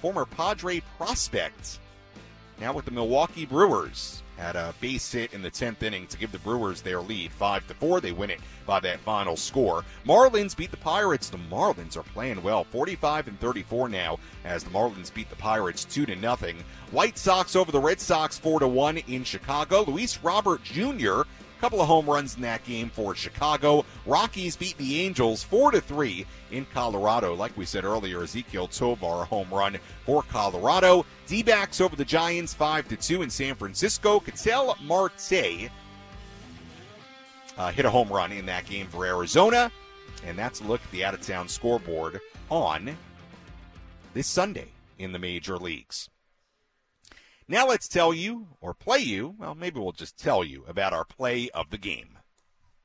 [0.00, 1.78] former Padre prospect,
[2.60, 6.32] now with the Milwaukee Brewers, had a base hit in the 10th inning to give
[6.32, 8.00] the Brewers their lead 5 to 4.
[8.00, 9.84] They win it by that final score.
[10.06, 11.30] Marlins beat the Pirates.
[11.30, 15.84] The Marlins are playing well, 45 and 34 now as the Marlins beat the Pirates
[15.84, 16.56] 2 to nothing.
[16.90, 19.84] White Sox over the Red Sox 4 to 1 in Chicago.
[19.84, 21.22] Luis Robert Jr
[21.56, 23.84] couple of home runs in that game for Chicago.
[24.04, 27.34] Rockies beat the Angels 4 to 3 in Colorado.
[27.34, 31.04] Like we said earlier, Ezequiel Tovar home run for Colorado.
[31.26, 34.20] D-backs over the Giants 5 to 2 in San Francisco.
[34.20, 35.70] Ketel Marte
[37.58, 39.70] uh, hit a home run in that game for Arizona.
[40.26, 42.96] And that's a look at the out of town scoreboard on
[44.14, 46.08] this Sunday in the major leagues.
[47.48, 51.04] Now let's tell you, or play you, well, maybe we'll just tell you about our
[51.04, 52.18] play of the game.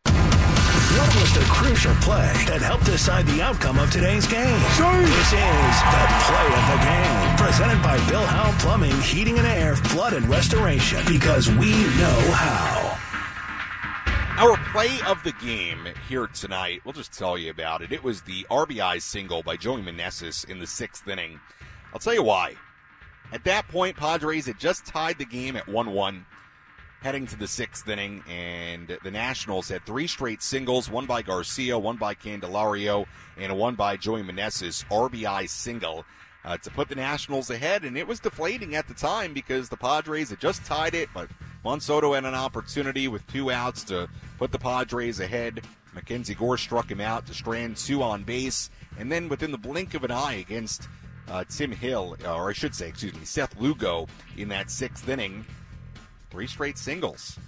[0.06, 4.60] What was the crucial play that helped decide the outcome of today's game?
[4.60, 9.76] This is the play of the game, presented by Bill Howe Plumbing, Heating and Air,
[9.76, 13.00] Flood and Restoration, because we know how.
[14.38, 17.92] Our play of the game here tonight, we'll just tell you about it.
[17.92, 21.40] It was the RBI single by Joey Meneses in the sixth inning.
[21.94, 22.54] I'll tell you why.
[23.32, 26.26] At that point, Padres had just tied the game at 1 1
[27.02, 31.78] heading to the sixth inning, and the Nationals had three straight singles one by Garcia,
[31.78, 33.08] one by Candelario,
[33.38, 36.06] and one by Joey Meneses RBI single.
[36.44, 39.78] Uh, to put the Nationals ahead, and it was deflating at the time because the
[39.78, 41.30] Padres had just tied it, but
[41.62, 44.10] Juan Soto had an opportunity with two outs to
[44.40, 45.62] put the Padres ahead.
[45.94, 49.94] Mackenzie Gore struck him out to strand two on base, and then within the blink
[49.94, 50.88] of an eye against
[51.32, 54.08] uh, Tim Hill, or I should say, excuse me, Seth Lugo
[54.38, 55.46] in that sixth inning.
[56.30, 57.40] Three straight singles.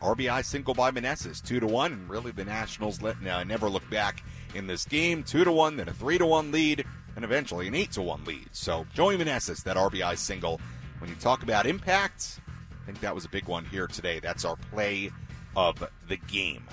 [0.00, 3.88] RBI single by Meneses, two to one, and really the Nationals let uh, never look
[3.88, 4.24] back
[4.54, 5.22] in this game.
[5.22, 8.24] Two to one, then a three to one lead, and eventually an eight to one
[8.24, 8.48] lead.
[8.52, 10.60] So Joey Meneses, that RBI single.
[10.98, 12.40] When you talk about impact,
[12.82, 14.18] I think that was a big one here today.
[14.18, 15.10] That's our play
[15.56, 16.64] of the game.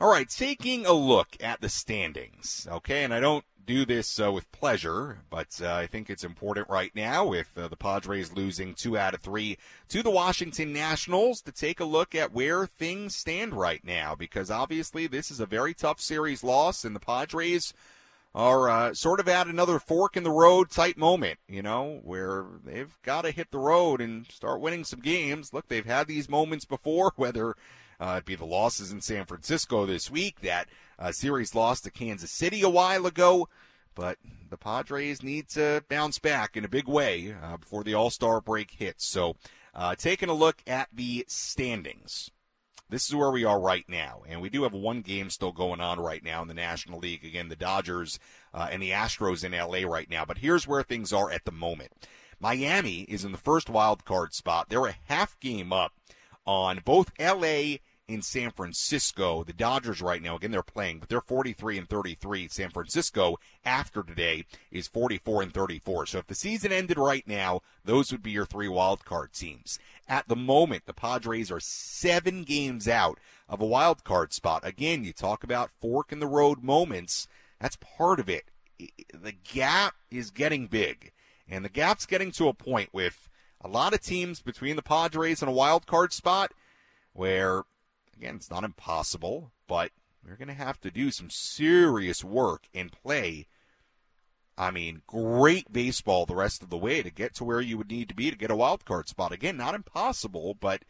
[0.00, 2.66] All right, taking a look at the standings.
[2.70, 6.68] Okay, and I don't do this uh, with pleasure, but uh, I think it's important
[6.68, 9.58] right now with uh, the Padres losing two out of three
[9.88, 14.50] to the Washington Nationals to take a look at where things stand right now because
[14.50, 17.72] obviously this is a very tough series loss and the Padres
[18.34, 22.46] are uh, sort of at another fork in the road type moment, you know, where
[22.64, 25.52] they've got to hit the road and start winning some games.
[25.52, 27.54] Look, they've had these moments before, whether
[28.00, 30.68] uh, it be the losses in San Francisco this week, that
[30.98, 33.48] uh, series loss to Kansas City a while ago.
[33.94, 34.18] But
[34.50, 38.40] the Padres need to bounce back in a big way uh, before the All Star
[38.40, 39.06] break hits.
[39.06, 39.36] So,
[39.74, 42.30] uh, taking a look at the standings.
[42.90, 45.80] This is where we are right now, and we do have one game still going
[45.80, 47.24] on right now in the National League.
[47.24, 48.18] Again, the Dodgers
[48.52, 50.24] uh, and the Astros in LA right now.
[50.24, 51.92] But here's where things are at the moment.
[52.38, 54.68] Miami is in the first wild card spot.
[54.68, 55.92] They're a half game up
[56.46, 59.44] on both LA in San Francisco.
[59.44, 62.48] The Dodgers right now, again, they're playing, but they're 43 and 33.
[62.48, 66.06] San Francisco after today is 44 and 34.
[66.06, 69.78] So if the season ended right now, those would be your three wild card teams.
[70.06, 74.66] At the moment, the Padres are seven games out of a wild card spot.
[74.66, 77.26] Again, you talk about fork in the road moments.
[77.60, 78.44] That's part of it.
[78.78, 81.12] The gap is getting big.
[81.48, 83.28] And the gap's getting to a point with
[83.60, 86.52] a lot of teams between the Padres and a wild card spot
[87.12, 87.62] where,
[88.16, 89.90] again, it's not impossible, but
[90.26, 93.46] you're going to have to do some serious work and play.
[94.56, 97.90] I mean, great baseball the rest of the way to get to where you would
[97.90, 99.32] need to be to get a wild card spot.
[99.32, 100.84] Again, not impossible, but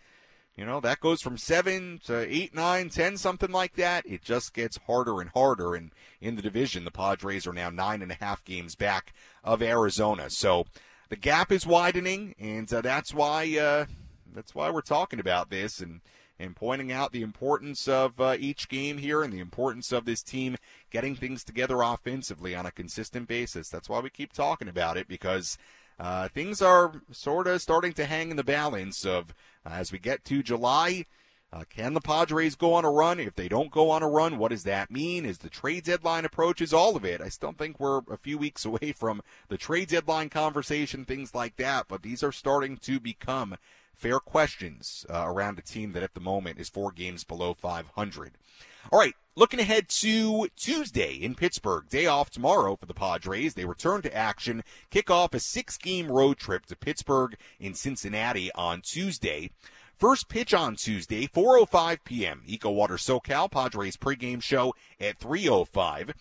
[0.55, 4.07] you know that goes from seven to eight, nine, ten, something like that.
[4.07, 5.75] It just gets harder and harder.
[5.75, 9.63] And in the division, the Padres are now nine and a half games back of
[9.63, 10.29] Arizona.
[10.29, 10.67] So
[11.09, 13.87] the gap is widening, and uh, that's why uh,
[14.33, 16.01] that's why we're talking about this and
[16.39, 20.23] and pointing out the importance of uh, each game here and the importance of this
[20.23, 20.57] team
[20.91, 23.69] getting things together offensively on a consistent basis.
[23.69, 25.57] That's why we keep talking about it because
[25.99, 29.99] uh, things are sort of starting to hang in the balance of uh, as we
[29.99, 31.07] get to July.
[31.53, 33.21] Uh, can the Padres go on a run?
[33.21, 35.25] If they don't go on a run, what does that mean?
[35.25, 37.21] As the trade deadline approaches, all of it.
[37.21, 41.55] I still think we're a few weeks away from the trade deadline conversation, things like
[41.57, 43.55] that, but these are starting to become
[43.97, 48.33] fair questions uh, around a team that at the moment is four games below 500.
[48.93, 51.89] All right, looking ahead to Tuesday in Pittsburgh.
[51.89, 53.55] Day off tomorrow for the Padres.
[53.55, 58.53] They return to action, kick off a six game road trip to Pittsburgh in Cincinnati
[58.53, 59.51] on Tuesday.
[59.97, 62.43] First pitch on Tuesday, 4:05 p.m.
[62.45, 66.15] Eco Water SoCal Padres pregame show at 3:05.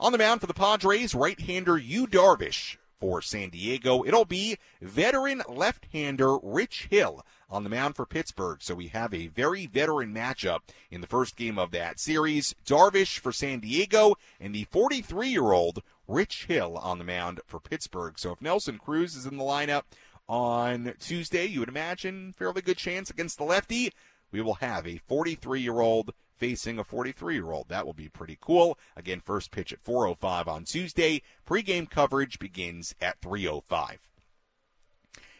[0.00, 2.78] On the mound for the Padres, right-hander Yu Darvish.
[3.00, 8.58] For San Diego, it'll be veteran left-hander Rich Hill on the mound for Pittsburgh.
[8.60, 12.54] So we have a very veteran matchup in the first game of that series.
[12.66, 18.18] Darvish for San Diego and the 43-year-old Rich Hill on the mound for Pittsburgh.
[18.18, 19.82] So if Nelson Cruz is in the lineup,
[20.28, 23.92] on Tuesday, you would imagine fairly good chance against the lefty.
[24.30, 27.68] We will have a 43 year old facing a 43 year old.
[27.68, 28.78] That will be pretty cool.
[28.96, 31.22] Again, first pitch at 4:05 on Tuesday.
[31.44, 33.98] Pre-game coverage begins at 3:05.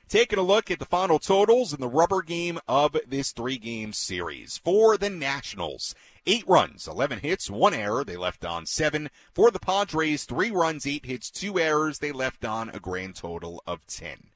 [0.09, 3.93] Taking a look at the final totals in the rubber game of this three game
[3.93, 4.57] series.
[4.57, 5.95] For the Nationals,
[6.27, 8.05] eight runs, 11 hits, one error.
[8.05, 9.11] They left on seven.
[9.35, 11.99] For the Padres, three runs, eight hits, two errors.
[11.99, 14.31] They left on a grand total of 10.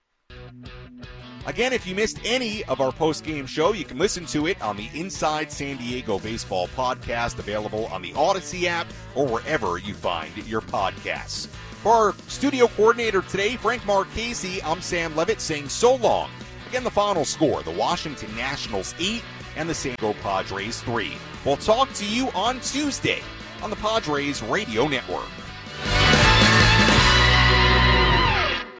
[1.46, 4.78] Again, if you missed any of our post-game show, you can listen to it on
[4.78, 10.34] the Inside San Diego Baseball podcast, available on the Audacy app or wherever you find
[10.46, 11.48] your podcasts.
[11.82, 16.30] For our studio coordinator today, Frank Marchese, I'm Sam Levitt saying so long.
[16.68, 19.22] Again, the final score, the Washington Nationals 8
[19.56, 21.12] and the San Diego Padres 3.
[21.44, 23.20] We'll talk to you on Tuesday
[23.62, 25.28] on the Padres Radio Network.